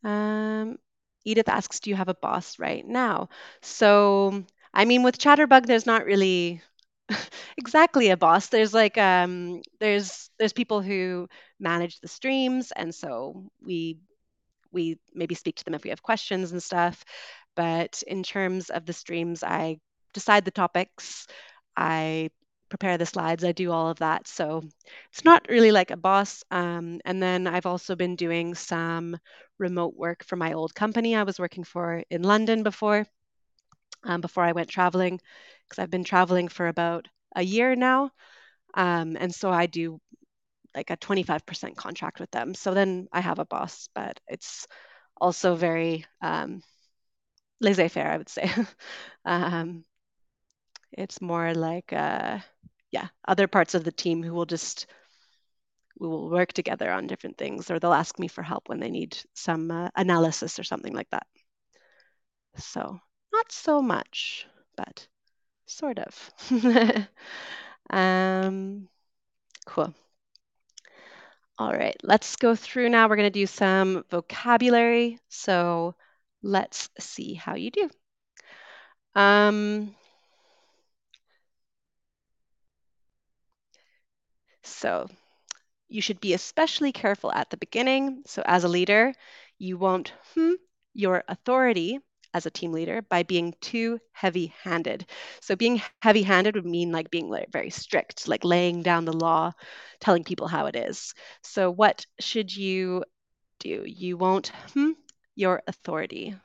[0.04, 0.80] Um,
[1.26, 3.30] Edith asks, do you have a boss right now?
[3.62, 4.44] So,
[4.74, 6.62] I mean, with Chatterbug, there's not really
[7.58, 8.48] exactly a boss.
[8.48, 11.28] There's like um, there's there's people who
[11.60, 13.98] manage the streams, and so we
[14.72, 17.04] we maybe speak to them if we have questions and stuff.
[17.56, 19.80] But in terms of the streams, I
[20.14, 21.28] decide the topics.
[21.78, 22.30] I
[22.70, 23.44] prepare the slides.
[23.44, 24.28] I do all of that.
[24.28, 24.64] So
[25.12, 26.44] it's not really like a boss.
[26.52, 29.18] Um, and then I've also been doing some
[29.60, 33.06] remote work for my old company I was working for in London before,
[34.04, 35.20] um, before I went traveling,
[35.68, 38.12] because I've been traveling for about a year now.
[38.76, 40.00] Um, and so I do
[40.76, 42.54] like a 25% contract with them.
[42.54, 44.68] So then I have a boss, but it's
[45.20, 46.62] also very um,
[47.62, 48.52] laissez faire, I would say.
[49.26, 49.84] um,
[50.92, 52.40] it's more like, uh,
[52.92, 54.88] yeah, other parts of the team who will just
[56.00, 58.90] we will work together on different things, or they'll ask me for help when they
[58.90, 61.28] need some uh, analysis or something like that.
[62.58, 63.00] So
[63.40, 65.08] not so much, but
[65.68, 66.32] sort of.
[67.90, 68.88] um,
[69.66, 69.94] cool.
[71.60, 73.08] All right, let's go through now.
[73.08, 75.20] We're going to do some vocabulary.
[75.28, 75.94] So
[76.42, 77.90] let's see how you do.
[79.16, 79.96] Um,
[84.64, 85.08] so
[85.90, 88.24] you should be especially careful at the beginning.
[88.28, 89.14] So as a leader,
[89.60, 90.54] you won't hmm
[90.94, 92.00] your authority
[92.34, 95.06] as a team leader by being too heavy handed.
[95.42, 99.52] So, being heavy handed would mean like being very strict, like laying down the law,
[100.00, 101.14] telling people how it is.
[101.44, 103.04] So, what should you
[103.60, 103.84] do?
[103.86, 104.92] You won't hmm,
[105.36, 106.36] your authority.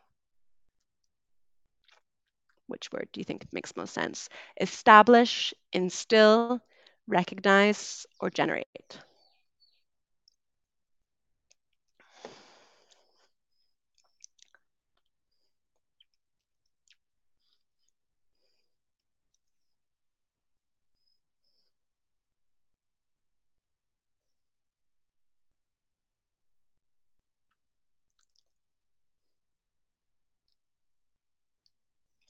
[2.66, 4.28] Which word do you think makes most sense?
[4.60, 6.60] Establish, instill,
[7.06, 8.98] recognize, or generate?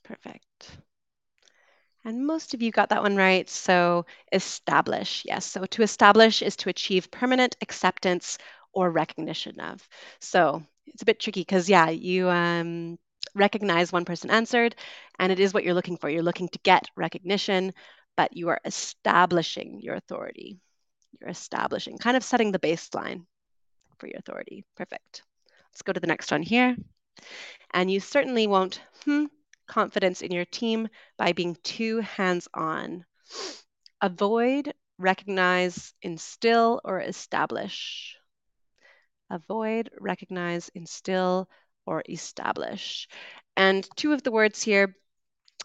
[0.05, 0.79] Perfect.
[2.05, 3.49] And most of you got that one right.
[3.49, 5.47] So establish, yes.
[5.47, 8.39] So to establish is to achieve permanent acceptance
[8.73, 9.87] or recognition of.
[10.21, 12.99] So it's a bit tricky because yeah, you um,
[13.35, 14.77] recognize one person answered,
[15.19, 16.11] and it is what you're looking for.
[16.11, 17.73] You're looking to get recognition,
[18.17, 20.59] but you are establishing your authority.
[21.21, 23.25] You're establishing, kind of setting the baseline
[23.99, 24.65] for your authority.
[24.77, 25.23] Perfect.
[25.73, 26.77] Let's go to the next one here.
[27.73, 29.27] And you certainly won't hmm,
[29.67, 33.05] confidence in your team by being too hands on.
[34.01, 38.17] Avoid, recognize, instill, or establish.
[39.31, 41.49] Avoid, recognize, instill,
[41.87, 43.09] or establish.
[43.57, 44.97] And two of the words here,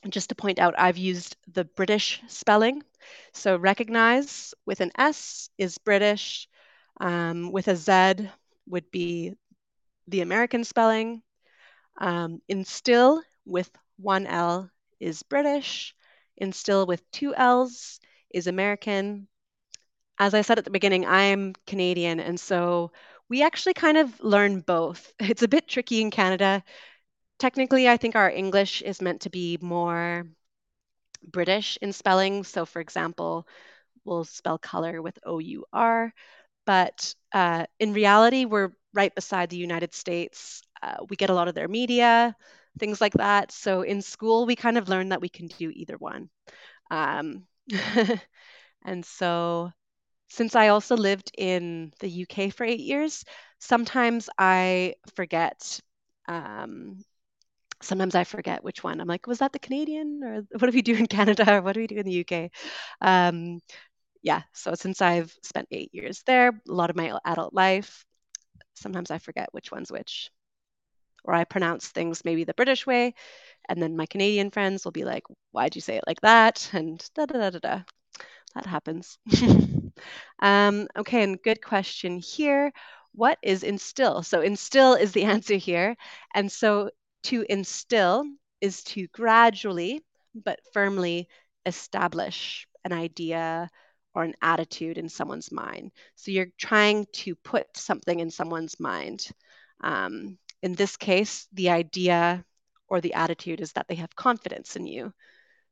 [0.08, 2.84] just to point out, I've used the British spelling.
[3.34, 6.48] So recognize with an S is British,
[7.02, 8.30] um, with a Z
[8.68, 9.34] would be
[10.08, 11.22] the American spelling.
[12.00, 13.70] Um, instill with
[14.00, 14.70] one L
[15.00, 15.96] is British.
[16.38, 19.28] Instill with two L's is American.
[20.20, 22.92] As I said at the beginning, I'm Canadian, and so
[23.30, 25.14] we actually kind of learn both.
[25.20, 26.64] It's a bit tricky in Canada.
[27.40, 30.26] Technically, I think our English is meant to be more
[31.24, 32.44] British in spelling.
[32.44, 33.48] So, for example,
[34.06, 36.14] we'll spell color with O U R,
[36.66, 40.64] but uh, in reality, we're right beside the United States.
[40.82, 42.36] Uh, we get a lot of their media,
[42.80, 43.52] things like that.
[43.52, 46.30] So in school, we kind of learn that we can do either one.
[46.92, 47.46] Um,
[48.86, 49.72] and so
[50.30, 53.26] since I also lived in the UK for eight years,
[53.60, 55.82] sometimes I forget.
[56.28, 57.04] Um,
[57.82, 59.00] sometimes I forget which one.
[59.02, 61.74] I'm like, was that the Canadian or what do we do in Canada or what
[61.74, 62.52] do we do in the UK?
[63.02, 63.60] Um,
[64.24, 68.06] yeah, so since I've spent eight years there, a lot of my adult life,
[68.76, 70.32] sometimes I forget which one's which.
[71.24, 73.14] Or I pronounce things maybe the British way,
[73.70, 76.70] and then my Canadian friends will be like, why'd you say it like that?
[76.74, 77.82] And da da da da da.
[78.56, 79.18] That happens.
[80.40, 82.72] um, okay, and good question here.
[83.14, 84.24] What is instill?
[84.24, 85.96] So instill is the answer here.
[86.34, 86.90] And so
[87.24, 88.24] to instill
[88.62, 90.02] is to gradually
[90.36, 91.28] but firmly
[91.66, 93.70] establish an idea
[94.14, 95.92] or an attitude in someone's mind.
[96.16, 99.28] So you're trying to put something in someone's mind.
[99.82, 102.44] Um, in this case, the idea
[102.88, 105.14] or the attitude is that they have confidence in you.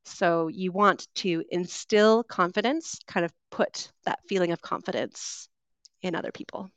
[0.05, 5.49] So you want to instill confidence, kind of put that feeling of confidence
[6.01, 6.69] in other people.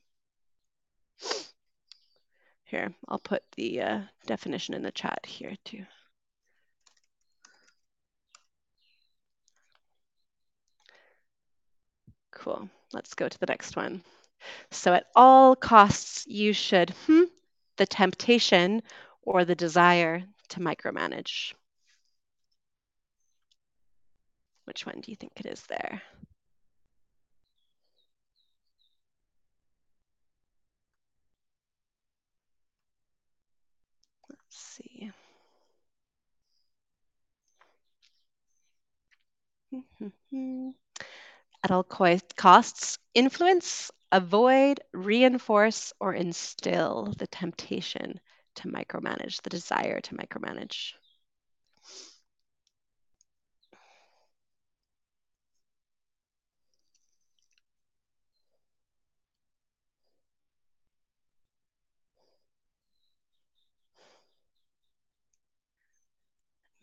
[2.64, 5.84] Here, I'll put the uh, definition in the chat here too.
[12.32, 12.68] Cool.
[12.92, 14.02] Let's go to the next one.
[14.70, 17.24] So at all costs, you should, hmm,
[17.80, 18.82] the temptation
[19.22, 21.54] or the desire to micromanage.
[24.64, 26.02] Which one do you think it is there?
[34.28, 35.10] Let's see.
[41.64, 48.20] At all costs, influence, avoid, reinforce, or instill the temptation
[48.56, 50.92] to micromanage, the desire to micromanage.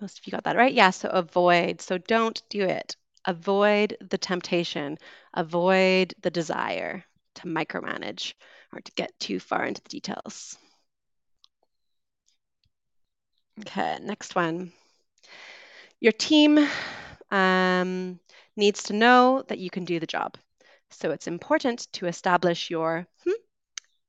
[0.01, 0.73] Most of you got that right.
[0.73, 1.81] Yeah, so avoid.
[1.81, 2.95] So don't do it.
[3.27, 4.97] Avoid the temptation,
[5.33, 7.03] avoid the desire
[7.35, 8.33] to micromanage
[8.73, 10.57] or to get too far into the details.
[13.59, 14.71] Okay, next one.
[15.99, 16.67] Your team
[17.31, 18.19] um,
[18.55, 20.37] needs to know that you can do the job.
[20.91, 23.31] So it's important to establish your hmm,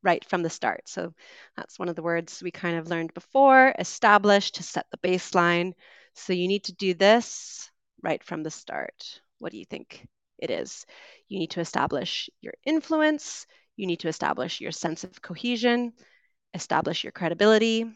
[0.03, 0.83] right from the start.
[0.89, 1.13] So
[1.57, 5.73] that's one of the words we kind of learned before, establish to set the baseline.
[6.15, 7.71] So you need to do this
[8.03, 9.21] right from the start.
[9.39, 10.07] What do you think
[10.39, 10.87] it is?
[11.29, 13.47] You need to establish your influence,
[13.77, 15.93] you need to establish your sense of cohesion,
[16.55, 17.87] establish your credibility,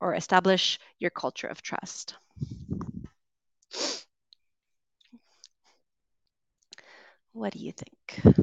[0.00, 2.14] or establish your culture of trust.
[7.32, 8.36] What do you think?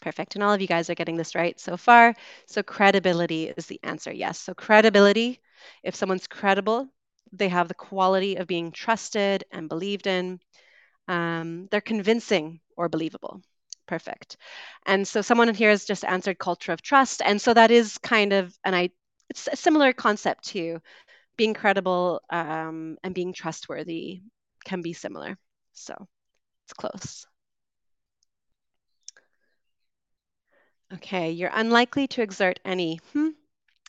[0.00, 0.34] Perfect.
[0.36, 2.14] And all of you guys are getting this right so far.
[2.46, 4.12] So credibility is the answer.
[4.12, 4.38] Yes.
[4.40, 5.40] So credibility,
[5.82, 6.88] if someone's credible,
[7.32, 10.40] they have the quality of being trusted and believed in.
[11.08, 13.42] Um, they're convincing or believable.
[13.86, 14.36] Perfect.
[14.86, 17.22] And so someone here has just answered culture of trust.
[17.24, 18.90] And so that is kind of, and I,
[19.30, 20.80] it's a similar concept to
[21.36, 24.22] being credible um, and being trustworthy
[24.64, 25.38] can be similar.
[25.72, 25.94] So
[26.66, 27.26] it's close.
[30.92, 33.30] Okay, you're unlikely to exert any hmm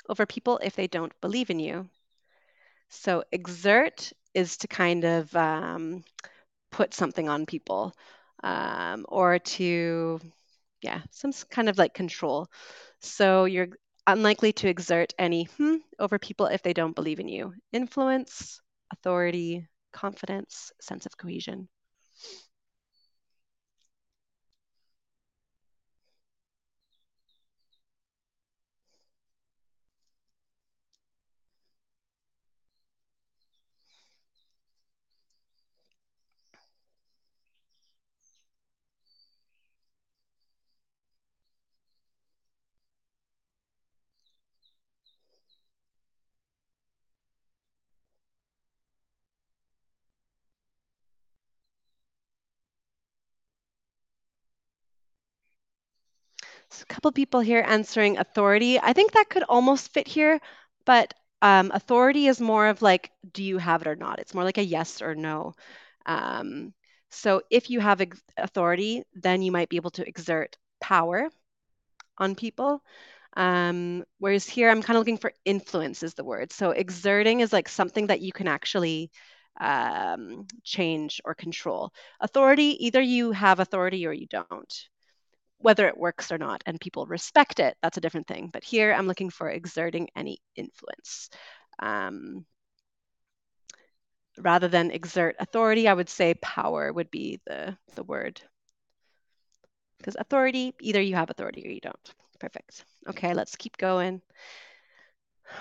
[0.09, 1.89] over people if they don't believe in you.
[2.89, 6.03] So exert is to kind of um,
[6.71, 7.93] put something on people
[8.43, 10.19] um, or to
[10.81, 12.47] yeah, some kind of like control.
[13.01, 13.69] So you're
[14.07, 17.53] unlikely to exert any hmm over people if they don't believe in you.
[17.73, 21.69] Influence, authority, confidence, sense of cohesion.
[56.81, 58.79] A couple people here answering authority.
[58.79, 60.39] I think that could almost fit here,
[60.85, 64.19] but um, authority is more of like, do you have it or not?
[64.19, 65.53] It's more like a yes or no.
[66.05, 66.73] Um,
[67.11, 68.01] so if you have
[68.37, 71.29] authority, then you might be able to exert power
[72.17, 72.83] on people.
[73.37, 76.51] Um, whereas here, I'm kind of looking for influence is the word.
[76.51, 79.11] So exerting is like something that you can actually
[79.59, 81.93] um, change or control.
[82.19, 84.89] Authority, either you have authority or you don't
[85.59, 88.49] whether it works or not and people respect it that's a different thing.
[88.51, 91.29] But here i'm looking for exerting any influence.
[91.79, 92.45] Um,
[94.37, 98.41] rather than exert authority i would say power would be the the word.
[99.97, 102.13] Because authority either you have authority or you don't.
[102.39, 102.85] Perfect.
[103.07, 104.21] Okay let's keep going.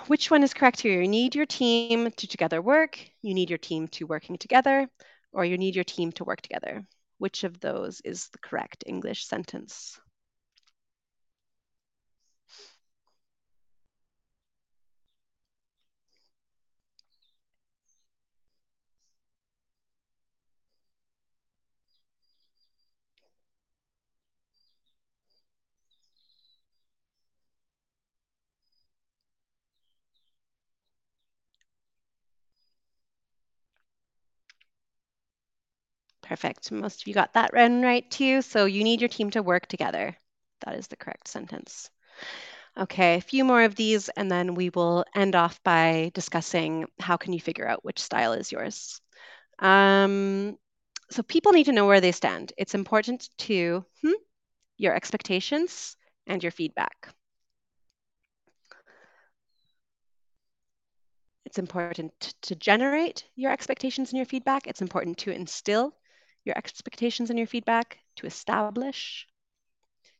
[0.06, 1.00] Which one is correct here?
[1.00, 4.88] You need your team to together work you need your team to working together
[5.32, 6.84] or you need your team to work together
[7.18, 10.00] which of those is the correct english sentence
[36.28, 36.70] Perfect.
[36.70, 38.42] Most of you got that one right too.
[38.42, 40.16] So you need your team to work together.
[40.60, 41.90] That is the correct sentence.
[42.76, 47.16] Okay, a few more of these, and then we will end off by discussing how
[47.16, 49.00] can you figure out which style is yours.
[49.58, 50.58] Um,
[51.10, 52.52] so people need to know where they stand.
[52.58, 54.12] It's important to hmm,
[54.76, 57.14] your expectations and your feedback.
[61.44, 62.12] It's important
[62.42, 64.68] to generate your expectations and your feedback.
[64.68, 65.97] It's important to instill
[66.48, 69.28] your expectations and your feedback, to establish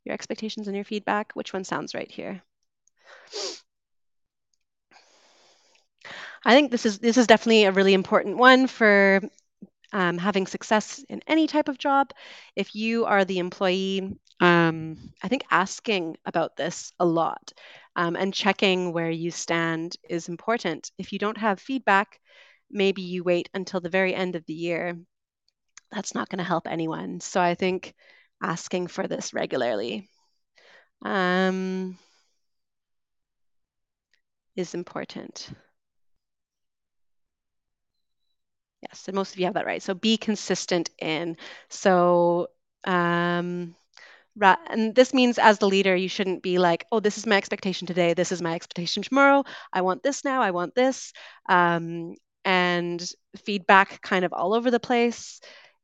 [0.04, 1.32] your expectations and your feedback.
[1.34, 2.42] Which one sounds right here?
[6.44, 9.20] I think this is this is definitely a really important one for
[9.92, 12.12] um, having success in any type of job.
[12.56, 17.52] If you are the employee, um, I think asking about this a lot
[17.96, 20.92] um, and checking where you stand is important.
[20.98, 22.20] If you don't have feedback,
[22.70, 24.96] maybe you wait until the very end of the year.
[25.90, 27.20] That's not going to help anyone.
[27.20, 27.94] So I think
[28.42, 30.08] asking for this regularly
[31.04, 31.98] um,
[34.56, 35.50] is important.
[38.82, 39.82] Yes, and most of you have that right.
[39.82, 41.36] So be consistent in.
[41.68, 42.48] So,
[42.84, 43.74] um,
[44.40, 47.86] and this means as the leader, you shouldn't be like, oh, this is my expectation
[47.86, 48.14] today.
[48.14, 49.44] This is my expectation tomorrow.
[49.72, 50.42] I want this now.
[50.42, 51.12] I want this.
[51.48, 52.14] Um,
[52.44, 53.04] and
[53.44, 55.40] feedback kind of all over the place.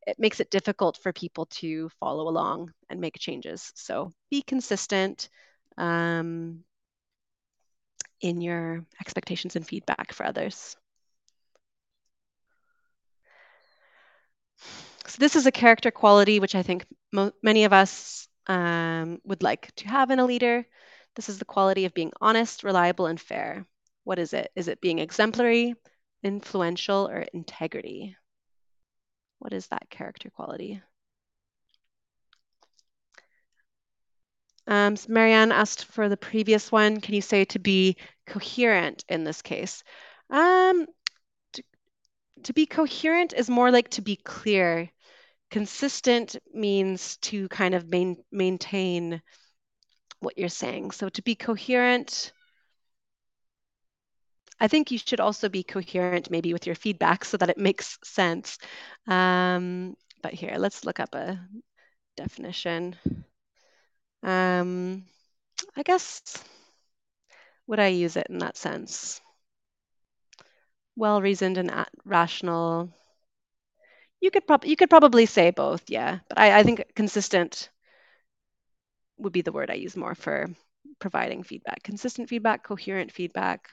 [0.07, 3.73] It makes it difficult for people to follow along and make changes.
[3.75, 5.29] So be consistent
[5.79, 6.65] um,
[8.21, 10.77] in your expectations and feedback for others.
[15.07, 16.87] So this is a character quality which I think
[17.43, 20.67] many of us um, would like to have in a leader.
[21.15, 23.67] This is the quality of being honest, reliable, and fair.
[24.05, 24.51] What is it?
[24.57, 25.75] Is it being exemplary,
[26.23, 28.17] influential, or integrity?
[29.45, 30.81] What is that character quality?
[34.67, 36.99] Um, so Marianne asked for the previous one.
[36.99, 39.85] Can you say to be coherent in this case?
[40.31, 40.87] Um,
[41.53, 41.63] to,
[42.45, 44.91] to be coherent is more like to be clear.
[45.51, 49.21] Consistent means to kind of main, maintain
[50.21, 50.93] what you're saying.
[50.93, 52.33] So to be coherent,
[54.61, 57.99] I think you should also be coherent maybe with your feedback so that it makes
[58.05, 58.59] sense.
[59.07, 61.39] Um, but here, let's look up a
[62.17, 62.97] definition.
[64.23, 65.05] Um,
[65.77, 66.23] I guess,
[67.67, 69.21] would I use it in that sense?
[70.97, 71.71] Well-reasoned and
[72.05, 72.91] rational.
[74.21, 76.21] You could probably you could probably say both, yeah.
[76.29, 77.71] But I, I think consistent
[79.19, 80.49] would be the word I use more for
[80.99, 81.83] providing feedback.
[81.83, 83.69] Consistent feedback, coherent feedback.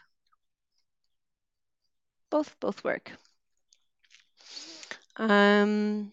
[2.32, 3.12] Both both work.
[5.18, 6.12] Um,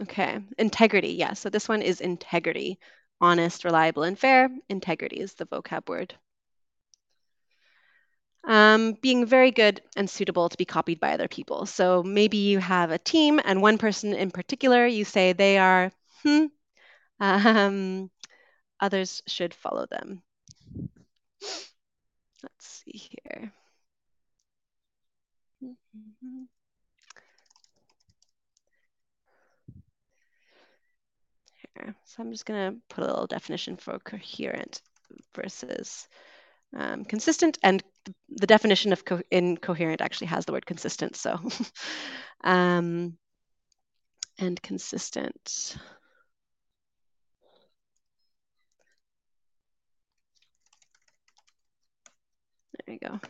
[0.00, 1.10] okay, integrity.
[1.12, 2.78] Yeah, so this one is integrity.
[3.20, 4.48] Honest, reliable, and fair.
[4.68, 6.14] Integrity is the vocab word.
[8.44, 11.66] Um, being very good and suitable to be copied by other people.
[11.66, 15.92] So maybe you have a team and one person in particular, you say they are,
[16.22, 16.46] hmm,
[17.20, 18.10] um,
[18.80, 20.22] others should follow them.
[22.42, 23.52] Let's see here.
[32.04, 34.80] So I'm just going to put a little definition for coherent
[35.34, 36.08] versus
[36.76, 37.82] um, consistent, and
[38.28, 41.16] the definition of co incoherent actually has the word consistent.
[41.16, 41.38] So,
[42.44, 43.16] um,
[44.38, 45.76] and consistent.
[52.86, 53.20] There you go.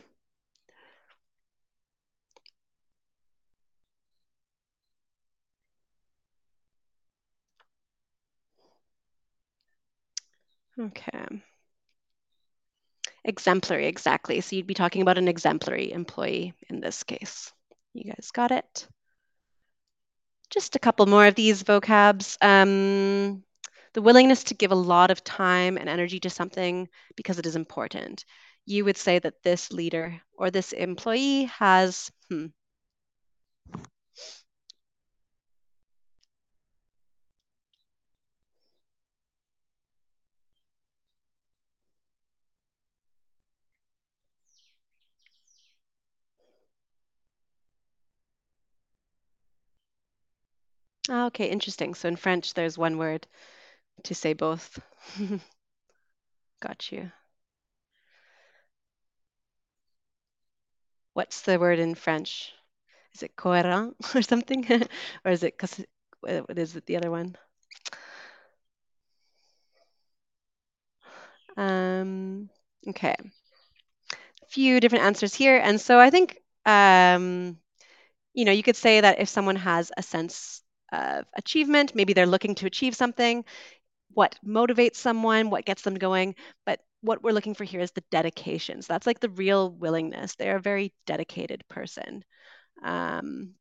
[10.79, 11.43] Okay.
[13.23, 14.41] Exemplary, exactly.
[14.41, 17.53] So you'd be talking about an exemplary employee in this case.
[17.93, 18.87] You guys got it?
[20.49, 22.37] Just a couple more of these vocabs.
[22.41, 23.43] Um,
[23.93, 27.55] the willingness to give a lot of time and energy to something because it is
[27.55, 28.25] important.
[28.65, 32.47] You would say that this leader or this employee has, hmm,
[51.09, 51.93] Ah, okay, interesting.
[51.93, 53.27] So in French, there's one word
[54.03, 54.79] to say both.
[56.61, 57.11] Got you.
[61.13, 62.51] What's the word in French?
[63.13, 64.65] Is it cohérent or something?
[65.25, 65.61] or is it,
[66.21, 67.37] what is it, the other one?
[71.57, 72.49] Um,
[72.87, 73.15] okay.
[73.15, 75.57] A few different answers here.
[75.57, 77.57] And so I think, um,
[78.33, 82.25] you know, you could say that if someone has a sense of achievement, maybe they're
[82.25, 83.45] looking to achieve something,
[84.13, 86.35] what motivates someone, what gets them going.
[86.65, 88.81] But what we're looking for here is the dedication.
[88.81, 90.35] So that's like the real willingness.
[90.35, 92.23] They're a very dedicated person.
[92.83, 93.55] Um,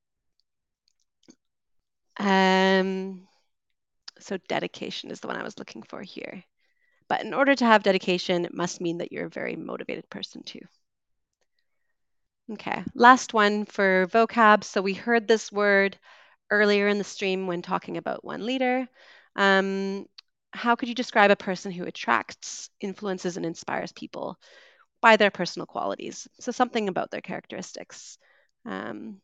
[2.19, 3.27] um,
[4.21, 6.43] so dedication is the one I was looking for here.
[7.09, 10.43] But in order to have dedication, it must mean that you're a very motivated person
[10.43, 10.61] too.
[12.53, 14.65] Okay, last one for vocab.
[14.65, 15.99] So we heard this word
[16.51, 18.89] earlier in the stream when talking about one leader.
[19.37, 20.07] Um,
[20.53, 24.39] how could you describe a person who attracts, influences, and inspires people
[25.01, 26.27] by their personal qualities?
[26.41, 28.19] So something about their characteristics.
[28.65, 29.21] Um,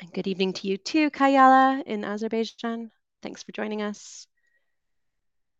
[0.00, 2.90] and good evening to you too, Kayala in Azerbaijan.
[3.22, 4.26] Thanks for joining us.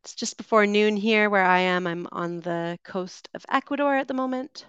[0.02, 1.86] It's just before noon here where I am.
[1.86, 4.66] I'm on the coast of Ecuador at the moment.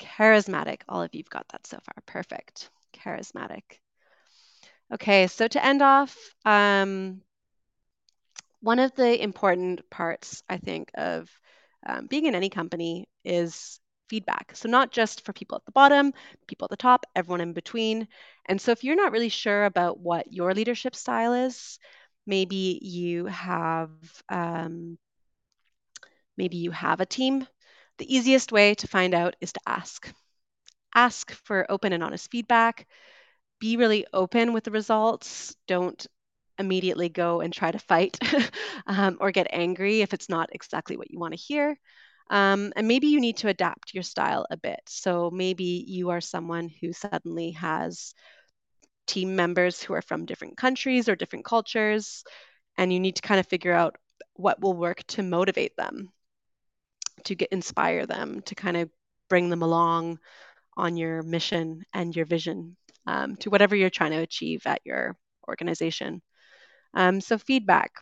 [0.00, 0.80] Charismatic.
[0.88, 2.02] All of you've got that so far.
[2.06, 2.70] Perfect.
[2.92, 3.78] Charismatic.
[4.92, 7.22] Okay, so to end off, um,
[8.60, 11.28] one of the important parts, I think, of
[11.86, 14.52] um, being in any company is feedback.
[14.54, 16.12] So, not just for people at the bottom,
[16.46, 18.08] people at the top, everyone in between.
[18.46, 21.78] And so, if you're not really sure about what your leadership style is,
[22.26, 23.90] maybe you have
[24.28, 24.98] um,
[26.36, 27.46] maybe you have a team.
[27.98, 30.12] The easiest way to find out is to ask.
[30.94, 32.86] Ask for open and honest feedback.
[33.60, 35.54] Be really open with the results.
[35.68, 36.04] Don't
[36.58, 38.18] immediately go and try to fight
[38.86, 41.76] um, or get angry if it's not exactly what you want to hear.
[42.30, 44.80] Um, and maybe you need to adapt your style a bit.
[44.86, 48.14] So maybe you are someone who suddenly has
[49.06, 52.22] team members who are from different countries or different cultures,
[52.78, 53.96] and you need to kind of figure out
[54.34, 56.10] what will work to motivate them,
[57.24, 58.88] to get inspire them, to kind of
[59.28, 60.20] bring them along
[60.76, 62.76] on your mission and your vision
[63.06, 65.16] um, to whatever you're trying to achieve at your
[65.48, 66.22] organization.
[66.94, 67.92] Um, so feedback.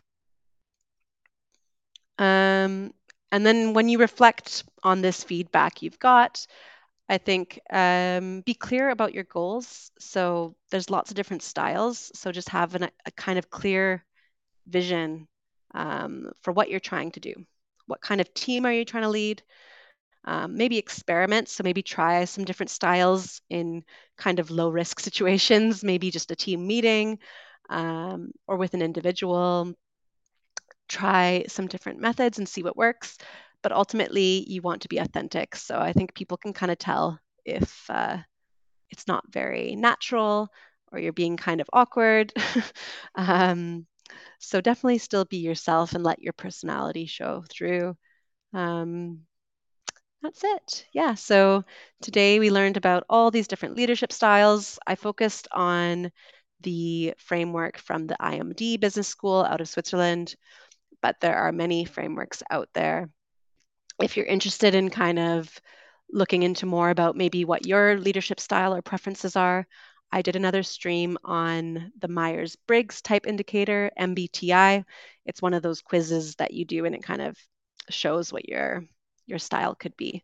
[2.17, 2.93] Um,
[3.31, 6.45] and then when you reflect on this feedback you've got,
[7.07, 9.91] I think um, be clear about your goals.
[9.99, 12.11] So there's lots of different styles.
[12.13, 14.05] So just have an, a kind of clear
[14.67, 15.27] vision
[15.73, 17.33] um, for what you're trying to do.
[17.87, 19.41] What kind of team are you trying to lead?
[20.25, 21.49] Um, maybe experiment.
[21.49, 23.83] So maybe try some different styles in
[24.17, 27.19] kind of low risk situations, maybe just a team meeting
[27.69, 29.73] um, or with an individual.
[30.87, 33.17] try some different methods and see what works.
[33.61, 35.55] But ultimately, you want to be authentic.
[35.55, 38.17] So I think people can kind of tell if uh,
[38.89, 40.49] it's not very natural
[40.91, 42.33] or you're being kind of awkward.
[43.15, 43.87] um,
[44.39, 47.97] so definitely still be yourself and let your personality show through.
[48.53, 49.21] Um,
[50.21, 50.85] that's it.
[50.91, 51.15] Yeah.
[51.15, 51.63] So
[52.01, 54.77] today we learned about all these different leadership styles.
[54.85, 56.11] I focused on
[56.61, 60.35] the framework from the IMD Business School out of Switzerland,
[61.01, 63.09] but there are many frameworks out there.
[64.01, 65.49] If you're interested in kind of
[66.11, 69.67] looking into more about maybe what your leadership style or preferences are,
[70.11, 74.83] I did another stream on the Myers Briggs type indicator, MBTI.
[75.25, 77.37] It's one of those quizzes that you do and it kind of
[77.89, 78.83] shows what your
[79.29, 80.23] your style could be.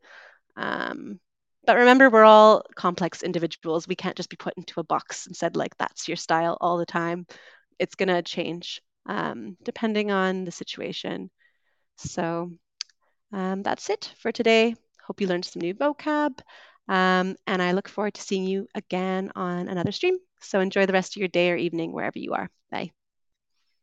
[0.57, 1.19] Um,
[1.65, 3.87] but remember, we're all complex individuals.
[3.87, 6.77] We can't just be put into a box and said, like, that's your style all
[6.77, 7.25] the time.
[7.79, 11.29] It's going to change um, depending on the situation.
[11.97, 12.51] So
[13.31, 14.75] um, that's it for today.
[15.05, 16.39] Hope you learned some new vocab.
[16.87, 20.17] Um, and I look forward to seeing you again on another stream.
[20.41, 22.49] So enjoy the rest of your day or evening wherever you are.
[22.71, 22.91] Bye.